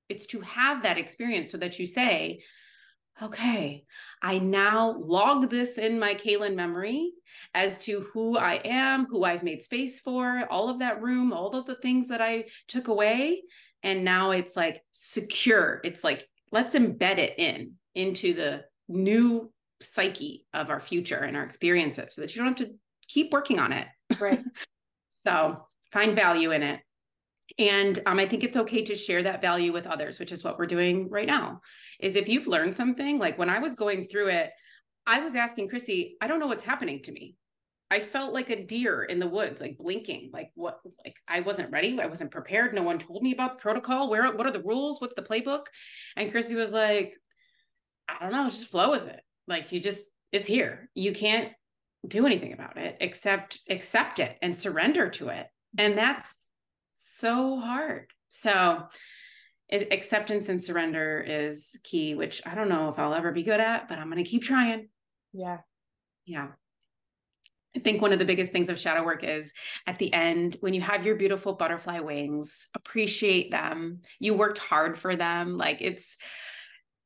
It's 0.09 0.27
to 0.27 0.41
have 0.41 0.83
that 0.83 0.99
experience 0.99 1.51
so 1.51 1.59
that 1.59 1.79
you 1.79 1.87
say, 1.87 2.43
okay, 3.23 3.85
I 4.21 4.39
now 4.39 4.99
log 4.99 5.49
this 5.49 5.79
in 5.79 5.99
my 5.99 6.15
Caylin 6.15 6.55
memory 6.55 7.13
as 7.55 7.79
to 7.81 8.07
who 8.13 8.37
I 8.37 8.55
am, 8.65 9.07
who 9.07 9.25
I've 9.25 9.43
made 9.43 9.63
space 9.63 10.01
for, 10.01 10.47
all 10.51 10.69
of 10.69 10.81
that 10.81 11.01
room, 11.01 11.33
all 11.33 11.55
of 11.55 11.67
the 11.67 11.77
things 11.77 12.09
that 12.09 12.21
I 12.21 12.47
took 12.69 12.89
away 12.89 13.43
and 13.83 14.05
now 14.05 14.31
it's 14.31 14.57
like 14.57 14.83
secure. 14.93 15.81
It's 15.85 16.05
like 16.05 16.29
let's 16.51 16.75
embed 16.75 17.19
it 17.19 17.39
in 17.39 17.75
into 17.95 18.35
the 18.35 18.65
new 18.89 19.53
psyche 19.81 20.47
of 20.55 20.71
our 20.71 20.81
future 20.81 21.17
and 21.17 21.37
our 21.37 21.43
experiences 21.43 22.15
so 22.15 22.21
that 22.21 22.35
you 22.35 22.43
don't 22.43 22.59
have 22.59 22.69
to 22.69 22.75
keep 23.09 23.33
working 23.33 23.59
on 23.59 23.73
it. 23.73 23.87
Right. 24.21 24.43
So 25.25 25.67
find 25.93 26.17
value 26.17 26.51
in 26.51 26.65
it. 26.65 26.81
And 27.59 28.01
um, 28.07 28.19
i 28.19 28.27
think 28.27 28.43
it's 28.43 28.57
okay 28.57 28.83
to 28.85 28.97
share 28.97 29.23
that 29.23 29.41
value 29.43 29.73
with 29.73 29.87
others 29.87 30.19
which 30.19 30.33
is 30.33 30.43
what 30.43 30.59
we're 30.59 30.67
doing 30.67 31.09
right 31.11 31.27
now 31.27 31.61
is 32.01 32.17
if 32.17 32.29
you've 32.29 32.47
learned 32.47 32.75
something 32.75 33.19
like 33.19 33.39
when 33.39 33.51
i 33.51 33.59
was 33.59 33.75
going 33.75 34.07
through 34.07 34.29
it 34.29 34.51
i 35.07 35.21
was 35.21 35.35
asking 35.35 35.69
chrissy 35.69 36.17
i 36.23 36.27
don't 36.27 36.41
know 36.41 36.47
what's 36.47 36.65
happening 36.65 37.03
to 37.03 37.13
me 37.13 37.37
I 37.93 38.01
felt 38.01 38.33
like 38.33 38.49
a 38.49 38.65
deer 38.65 39.03
in 39.03 39.19
the 39.19 39.29
woods, 39.29 39.61
like 39.61 39.77
blinking, 39.77 40.31
like 40.33 40.51
what, 40.55 40.81
like 41.05 41.17
I 41.29 41.41
wasn't 41.41 41.71
ready. 41.71 42.01
I 42.01 42.07
wasn't 42.07 42.31
prepared. 42.31 42.73
No 42.73 42.83
one 42.83 42.99
told 42.99 43.23
me 43.23 43.33
about 43.33 43.59
the 43.59 43.63
protocol. 43.63 44.09
Where, 44.09 44.35
what 44.35 44.47
are 44.47 44.51
the 44.51 44.63
rules? 44.63 44.99
What's 44.99 45.13
the 45.13 45.21
playbook? 45.21 45.67
And 46.17 46.31
Chrissy 46.31 46.55
was 46.55 46.73
like, 46.73 47.13
I 48.09 48.17
don't 48.19 48.33
know, 48.33 48.49
just 48.49 48.69
flow 48.69 48.91
with 48.91 49.07
it. 49.09 49.21
Like 49.47 49.73
you 49.73 49.81
just, 49.81 50.07
it's 50.33 50.49
here. 50.49 50.89
You 50.95 51.13
can't 51.13 51.53
do 52.09 52.25
anything 52.25 52.55
about 52.55 52.79
it 52.79 52.97
except 53.01 53.61
accept 53.69 54.21
it 54.21 54.39
and 54.41 54.57
surrender 54.57 55.11
to 55.11 55.29
it. 55.29 55.47
And 55.77 55.97
that's 55.99 56.49
so 56.97 57.61
hard. 57.61 58.07
So 58.29 58.85
it, 59.69 59.93
acceptance 59.93 60.49
and 60.49 60.65
surrender 60.65 61.21
is 61.21 61.77
key, 61.85 62.15
which 62.15 62.41
I 62.47 62.55
don't 62.55 62.71
know 62.71 62.89
if 62.89 62.99
I'll 62.99 63.15
ever 63.15 63.33
be 63.33 63.43
good 63.43 63.61
at, 63.61 63.87
but 63.87 63.99
I'm 63.99 64.11
going 64.11 64.25
to 64.25 64.31
keep 64.31 64.45
trying. 64.45 64.89
Yeah. 65.35 65.59
Yeah. 66.25 66.49
I 67.75 67.79
think 67.79 68.03
one 68.03 68.13
of 68.13 68.19
the 68.19 68.25
biggest 68.25 68.53
things 68.53 68.69
of 68.69 68.79
shadow 68.79 69.03
work 69.03 69.25
is 69.25 69.53
at 69.87 69.99
the 69.99 70.13
end, 70.13 70.57
when 70.61 70.75
you 70.75 70.83
have 70.83 71.07
your 71.07 71.17
beautiful 71.17 71.55
butterfly 71.55 72.01
wings, 72.01 72.67
appreciate 72.75 73.51
them. 73.51 74.01
You 74.21 74.35
worked 74.35 74.59
hard 74.59 74.99
for 74.99 75.17
them. 75.17 75.57
Like 75.57 75.81
it's, 75.81 76.19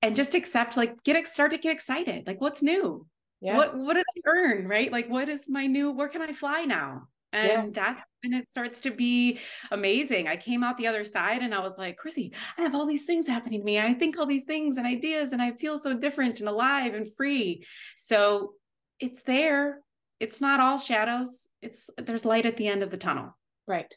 and 0.03 0.17
just 0.17 0.35
accept, 0.35 0.77
like, 0.77 1.03
get, 1.05 1.27
start 1.29 1.53
to 1.53 1.59
get 1.59 1.73
excited. 1.73 2.27
Like, 2.27 2.41
what's 2.41 2.63
new? 2.63 3.07
Yeah. 3.41 3.57
What, 3.57 3.77
what 3.77 3.95
did 3.95 4.05
I 4.17 4.21
earn? 4.27 4.67
Right? 4.67 4.91
Like, 4.91 5.09
what 5.09 5.29
is 5.29 5.43
my 5.49 5.67
new, 5.67 5.93
where 5.93 6.09
can 6.09 6.23
I 6.23 6.33
fly 6.33 6.65
now? 6.65 7.09
And 7.33 7.77
yeah. 7.77 7.95
that's 7.95 8.09
when 8.23 8.33
it 8.33 8.49
starts 8.49 8.81
to 8.81 8.91
be 8.91 9.39
amazing. 9.71 10.27
I 10.27 10.37
came 10.37 10.65
out 10.65 10.77
the 10.79 10.87
other 10.87 11.05
side 11.05 11.43
and 11.43 11.55
I 11.55 11.61
was 11.61 11.75
like, 11.77 11.97
Chrissy, 11.97 12.33
I 12.57 12.63
have 12.63 12.75
all 12.75 12.87
these 12.87 13.05
things 13.05 13.27
happening 13.27 13.61
to 13.61 13.65
me. 13.65 13.79
I 13.79 13.95
think 13.95 14.19
all 14.19 14.27
these 14.27 14.45
things 14.45 14.79
and 14.79 14.87
ideas, 14.87 15.33
and 15.33 15.43
I 15.43 15.53
feel 15.53 15.77
so 15.77 15.95
different 15.95 16.41
and 16.41 16.49
alive 16.49 16.95
and 16.95 17.13
free. 17.15 17.67
So 17.97 18.55
it's 19.01 19.23
there 19.23 19.83
it's 20.21 20.41
not 20.41 20.61
all 20.61 20.79
shadows. 20.79 21.47
It's 21.63 21.91
there's 21.99 22.25
light 22.25 22.47
at 22.47 22.57
the 22.57 22.69
end 22.69 22.83
of 22.83 22.91
the 22.91 22.97
tunnel. 22.97 23.37
Right. 23.67 23.93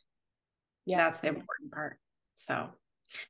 Yeah. 0.85 1.09
That's 1.09 1.19
the 1.19 1.29
important 1.29 1.71
part. 1.71 1.99
So 2.35 2.69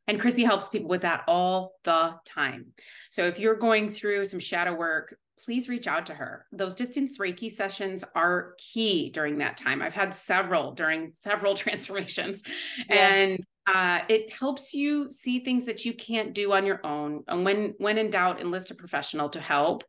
and 0.07 0.19
Chrissy 0.19 0.43
helps 0.43 0.69
people 0.69 0.89
with 0.89 1.01
that 1.01 1.23
all 1.27 1.75
the 1.83 2.15
time. 2.25 2.67
So 3.09 3.25
if 3.25 3.39
you're 3.39 3.55
going 3.55 3.89
through 3.89 4.25
some 4.25 4.39
shadow 4.39 4.73
work, 4.73 5.15
please 5.43 5.69
reach 5.69 5.87
out 5.87 6.05
to 6.07 6.13
her. 6.13 6.45
Those 6.51 6.75
distance 6.75 7.17
Reiki 7.17 7.51
sessions 7.51 8.03
are 8.15 8.55
key 8.57 9.09
during 9.09 9.37
that 9.37 9.57
time. 9.57 9.81
I've 9.81 9.93
had 9.93 10.13
several 10.13 10.73
during 10.73 11.13
several 11.23 11.55
transformations, 11.55 12.43
yeah. 12.89 13.07
and 13.07 13.39
uh, 13.71 13.99
it 14.09 14.31
helps 14.31 14.73
you 14.73 15.11
see 15.11 15.39
things 15.39 15.63
that 15.65 15.85
you 15.85 15.93
can't 15.93 16.33
do 16.33 16.53
on 16.53 16.65
your 16.65 16.83
own. 16.83 17.23
And 17.27 17.45
when 17.45 17.75
when 17.77 17.99
in 17.99 18.09
doubt, 18.09 18.41
enlist 18.41 18.71
a 18.71 18.75
professional 18.75 19.29
to 19.29 19.39
help. 19.39 19.83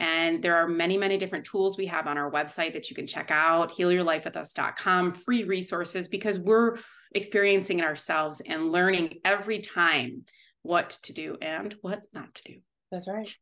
And 0.00 0.42
there 0.42 0.56
are 0.56 0.66
many, 0.66 0.98
many 0.98 1.16
different 1.16 1.44
tools 1.44 1.78
we 1.78 1.86
have 1.86 2.08
on 2.08 2.18
our 2.18 2.30
website 2.30 2.72
that 2.72 2.90
you 2.90 2.96
can 2.96 3.06
check 3.06 3.30
out, 3.30 3.72
healyourlifewithus.com, 3.72 5.14
free 5.14 5.44
resources, 5.44 6.08
because 6.08 6.38
we're 6.40 6.78
experiencing 7.12 7.78
it 7.78 7.84
ourselves 7.84 8.40
and 8.40 8.72
learning 8.72 9.18
every 9.24 9.60
time 9.60 10.24
what 10.62 10.90
to 11.02 11.12
do 11.12 11.36
and 11.40 11.74
what 11.82 12.02
not 12.12 12.34
to 12.34 12.42
do. 12.44 12.56
That's 12.90 13.06
right. 13.06 13.36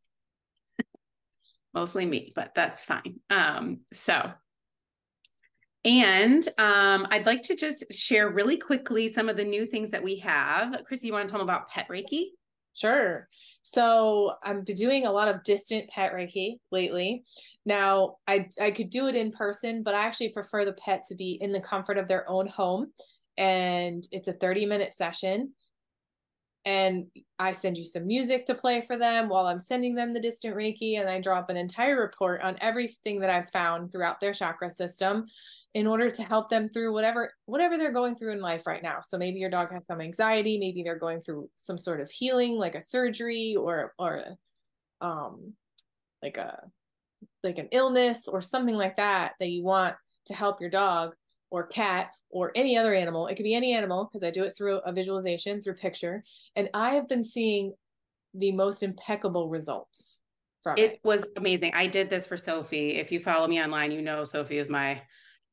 Mostly 1.73 2.05
me, 2.05 2.31
but 2.35 2.53
that's 2.53 2.83
fine. 2.83 3.19
Um, 3.31 3.79
so 3.93 4.31
and 5.89 6.47
um, 6.59 7.07
I'd 7.09 7.25
like 7.25 7.41
to 7.43 7.55
just 7.55 7.83
share 7.89 8.29
really 8.29 8.57
quickly 8.57 9.09
some 9.09 9.27
of 9.27 9.37
the 9.37 9.43
new 9.43 9.65
things 9.65 9.89
that 9.89 10.03
we 10.03 10.19
have. 10.19 10.83
Chrissy, 10.85 11.07
you 11.07 11.13
want 11.13 11.27
to 11.27 11.31
tell 11.31 11.39
them 11.39 11.49
about 11.49 11.67
Pet 11.67 11.87
Reiki? 11.89 12.25
Sure. 12.75 13.27
So 13.63 14.35
been 14.43 14.75
doing 14.75 15.07
a 15.07 15.11
lot 15.11 15.27
of 15.27 15.43
distant 15.43 15.89
pet 15.89 16.13
Reiki 16.13 16.59
lately. 16.71 17.23
Now 17.65 18.17
I 18.27 18.49
I 18.61 18.69
could 18.69 18.91
do 18.91 19.07
it 19.07 19.15
in 19.15 19.31
person, 19.31 19.81
but 19.81 19.95
I 19.95 20.05
actually 20.05 20.29
prefer 20.29 20.63
the 20.63 20.73
pet 20.73 21.05
to 21.09 21.15
be 21.15 21.39
in 21.41 21.51
the 21.51 21.59
comfort 21.59 21.97
of 21.97 22.07
their 22.07 22.29
own 22.29 22.45
home. 22.45 22.91
And 23.35 24.07
it's 24.11 24.27
a 24.27 24.33
30 24.33 24.67
minute 24.67 24.93
session. 24.93 25.53
And 26.69 27.07
I 27.39 27.53
send 27.53 27.77
you 27.77 27.83
some 27.83 28.05
music 28.05 28.45
to 28.45 28.53
play 28.53 28.81
for 28.81 28.95
them 28.95 29.27
while 29.27 29.47
I'm 29.47 29.57
sending 29.57 29.95
them 29.95 30.13
the 30.13 30.19
distant 30.19 30.55
Reiki. 30.55 30.99
And 30.99 31.09
I 31.09 31.19
drop 31.19 31.49
an 31.49 31.57
entire 31.57 31.99
report 31.99 32.41
on 32.41 32.57
everything 32.61 33.19
that 33.21 33.31
I've 33.31 33.49
found 33.49 33.91
throughout 33.91 34.19
their 34.19 34.35
chakra 34.35 34.69
system 34.69 35.25
in 35.73 35.87
order 35.87 36.11
to 36.11 36.21
help 36.21 36.47
them 36.47 36.69
through 36.69 36.93
whatever 36.93 37.33
whatever 37.47 37.75
they're 37.75 37.91
going 37.91 38.15
through 38.15 38.33
in 38.33 38.41
life 38.41 38.65
right 38.65 38.81
now 38.81 38.97
so 39.01 39.19
maybe 39.19 39.37
your 39.37 39.51
dog 39.51 39.71
has 39.71 39.85
some 39.85 40.01
anxiety 40.01 40.57
maybe 40.57 40.81
they're 40.81 40.97
going 40.97 41.21
through 41.21 41.47
some 41.55 41.77
sort 41.77 42.01
of 42.01 42.09
healing 42.09 42.53
like 42.53 42.73
a 42.73 42.81
surgery 42.81 43.55
or 43.55 43.93
or 43.99 44.23
um 45.01 45.53
like 46.23 46.37
a 46.37 46.59
like 47.43 47.59
an 47.59 47.67
illness 47.71 48.27
or 48.27 48.41
something 48.41 48.73
like 48.73 48.95
that 48.95 49.33
that 49.39 49.49
you 49.49 49.63
want 49.63 49.95
to 50.25 50.33
help 50.33 50.59
your 50.59 50.71
dog 50.71 51.13
or 51.51 51.67
cat 51.67 52.11
or 52.29 52.51
any 52.55 52.77
other 52.77 52.93
animal. 52.93 53.27
It 53.27 53.35
could 53.35 53.43
be 53.43 53.55
any 53.55 53.73
animal 53.73 54.09
because 54.11 54.23
I 54.23 54.31
do 54.31 54.43
it 54.43 54.55
through 54.55 54.77
a 54.77 54.91
visualization, 54.91 55.61
through 55.61 55.75
picture. 55.75 56.23
And 56.55 56.69
I 56.73 56.95
have 56.95 57.07
been 57.07 57.23
seeing 57.23 57.73
the 58.33 58.51
most 58.51 58.83
impeccable 58.83 59.49
results 59.49 60.19
from 60.61 60.77
it. 60.77 60.81
It 60.81 60.99
was 61.03 61.25
amazing. 61.35 61.73
I 61.73 61.87
did 61.87 62.09
this 62.09 62.27
for 62.27 62.37
Sophie. 62.37 62.97
If 62.97 63.11
you 63.11 63.19
follow 63.19 63.47
me 63.47 63.61
online, 63.61 63.91
you 63.91 64.01
know 64.01 64.23
Sophie 64.23 64.57
is 64.57 64.69
my 64.69 65.01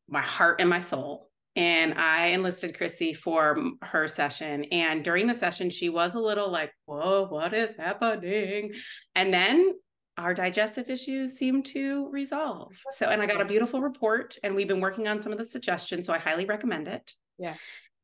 my 0.09 0.23
heart 0.23 0.61
and 0.61 0.69
my 0.69 0.79
soul. 0.79 1.31
And 1.57 1.95
I 1.95 2.27
enlisted 2.27 2.77
Chrissy 2.77 3.15
for 3.15 3.57
her 3.81 4.07
session. 4.07 4.65
And 4.65 5.03
during 5.03 5.27
the 5.27 5.35
session, 5.35 5.71
she 5.71 5.89
was 5.89 6.15
a 6.15 6.21
little 6.21 6.53
like, 6.53 6.71
whoa, 6.85 7.27
what 7.29 7.55
is 7.55 7.75
happening? 7.79 8.75
And 9.15 9.33
then 9.33 9.73
our 10.19 10.35
digestive 10.35 10.91
issues 10.91 11.37
seem 11.37 11.63
to 11.63 12.09
resolve. 12.11 12.73
So, 12.93 13.07
and 13.07 13.21
I 13.21 13.27
got 13.27 13.41
a 13.41 13.45
beautiful 13.45 13.81
report, 13.83 14.39
and 14.43 14.55
we've 14.55 14.69
been 14.69 14.81
working 14.81 15.09
on 15.09 15.21
some 15.21 15.33
of 15.33 15.39
the 15.39 15.45
suggestions. 15.45 16.07
So 16.07 16.13
I 16.13 16.19
highly 16.19 16.47
recommend 16.47 16.89
it. 16.89 17.13
Yeah. 17.39 17.55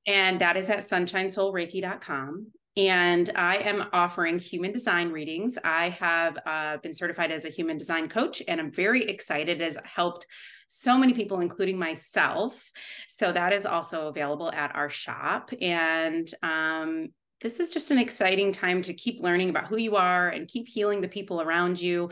And 0.06 0.40
that 0.40 0.56
is 0.56 0.68
at 0.68 0.88
sunshinesoulreiki.com. 0.88 2.48
And 2.76 3.30
I 3.34 3.56
am 3.56 3.84
offering 3.92 4.38
human 4.38 4.72
design 4.72 5.10
readings. 5.10 5.58
I 5.62 5.90
have 5.90 6.38
uh, 6.46 6.78
been 6.78 6.94
certified 6.94 7.30
as 7.30 7.44
a 7.44 7.50
human 7.50 7.76
design 7.76 8.08
coach, 8.08 8.42
and 8.48 8.60
I'm 8.60 8.72
very 8.72 9.08
excited. 9.08 9.60
It 9.60 9.64
has 9.64 9.76
helped 9.84 10.26
so 10.68 10.96
many 10.96 11.12
people, 11.12 11.40
including 11.40 11.78
myself. 11.78 12.70
So 13.08 13.30
that 13.30 13.52
is 13.52 13.66
also 13.66 14.08
available 14.08 14.50
at 14.50 14.74
our 14.74 14.88
shop. 14.88 15.50
And 15.60 16.26
um, 16.42 17.08
this 17.42 17.60
is 17.60 17.72
just 17.72 17.90
an 17.90 17.98
exciting 17.98 18.52
time 18.52 18.80
to 18.82 18.94
keep 18.94 19.20
learning 19.20 19.50
about 19.50 19.66
who 19.66 19.76
you 19.76 19.96
are 19.96 20.28
and 20.28 20.48
keep 20.48 20.68
healing 20.68 21.00
the 21.00 21.08
people 21.08 21.42
around 21.42 21.80
you. 21.80 22.10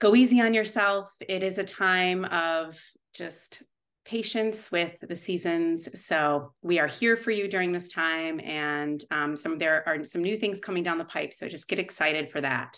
Go 0.00 0.14
easy 0.14 0.40
on 0.40 0.52
yourself. 0.54 1.14
It 1.26 1.42
is 1.42 1.58
a 1.58 1.64
time 1.64 2.24
of 2.26 2.78
just 3.14 3.62
patience 4.04 4.72
with 4.72 4.92
the 5.00 5.14
seasons. 5.14 5.88
So 5.94 6.52
we 6.62 6.80
are 6.80 6.88
here 6.88 7.16
for 7.16 7.30
you 7.30 7.48
during 7.48 7.70
this 7.70 7.88
time, 7.88 8.40
and 8.40 9.02
um, 9.12 9.36
some 9.36 9.56
there 9.56 9.86
are 9.86 10.04
some 10.04 10.22
new 10.22 10.36
things 10.36 10.58
coming 10.58 10.82
down 10.82 10.98
the 10.98 11.04
pipe. 11.04 11.32
So 11.32 11.48
just 11.48 11.68
get 11.68 11.78
excited 11.78 12.30
for 12.30 12.40
that. 12.40 12.76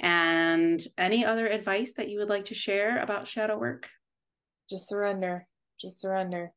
And 0.00 0.82
any 0.96 1.24
other 1.26 1.46
advice 1.46 1.92
that 1.94 2.08
you 2.08 2.20
would 2.20 2.30
like 2.30 2.46
to 2.46 2.54
share 2.54 3.00
about 3.00 3.28
shadow 3.28 3.58
work? 3.58 3.90
Just 4.70 4.88
surrender. 4.88 5.46
Just 5.78 6.00
surrender. 6.00 6.52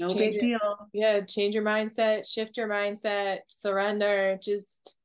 No 0.00 0.08
Change 0.08 0.34
big 0.34 0.42
your- 0.42 0.58
deal. 0.58 0.88
Yeah, 0.92 1.20
change 1.20 1.54
your 1.54 1.64
mindset, 1.64 2.26
shift 2.26 2.56
your 2.56 2.68
mindset, 2.68 3.40
surrender, 3.48 4.38
just 4.42 4.98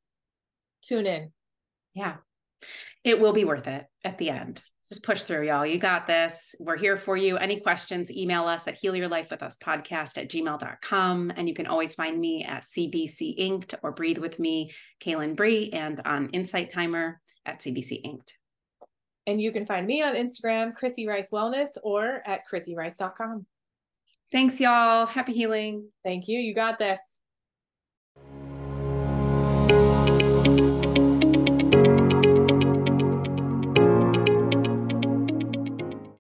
tune 0.84 1.06
in. 1.06 1.32
Yeah. 1.94 2.18
It 3.04 3.20
will 3.20 3.34
be 3.34 3.46
worth 3.46 3.68
it 3.68 3.86
at 4.04 4.18
the 4.18 4.30
end. 4.30 4.62
Just 4.88 5.04
push 5.04 5.24
through, 5.24 5.46
y'all. 5.48 5.66
You 5.66 5.80
got 5.80 6.08
this. 6.08 6.56
We're 6.60 6.78
here 6.78 6.98
for 6.98 7.18
you. 7.18 7.38
Any 7.38 7.60
questions, 7.60 8.10
email 8.10 8.46
us 8.46 8.68
at 8.68 8.78
heal 8.78 8.96
your 8.96 9.10
life 9.10 9.30
with 9.32 9.44
us 9.44 9.58
podcast 9.58 10.18
at 10.18 10.30
gmail.com. 10.30 11.34
And 11.36 11.48
you 11.50 11.54
can 11.54 11.68
always 11.68 11.94
find 11.94 12.20
me 12.20 12.46
at 12.46 12.64
CBC 12.64 13.36
Inked 13.38 13.76
or 13.84 13.92
Breathe 13.92 14.18
with 14.18 14.40
me, 14.40 14.72
Caylin 15.02 15.36
Bree, 15.36 15.72
and 15.74 16.00
on 16.06 16.30
Insight 16.30 16.72
Timer 16.72 17.20
at 17.46 17.60
CBC 17.62 18.02
Inked. 18.06 18.34
And 19.26 19.42
you 19.42 19.52
can 19.52 19.66
find 19.66 19.86
me 19.86 20.02
on 20.04 20.14
Instagram, 20.16 20.74
Chrissy 20.74 21.06
Rice 21.06 21.32
Wellness, 21.32 21.72
or 21.84 22.22
at 22.26 22.44
chrissyrice.com. 22.50 23.46
Thanks, 24.32 24.60
y'all. 24.60 25.06
Happy 25.06 25.34
healing. 25.34 25.90
Thank 26.04 26.28
you. 26.28 26.40
You 26.40 26.54
got 26.54 26.80
this. 26.80 27.17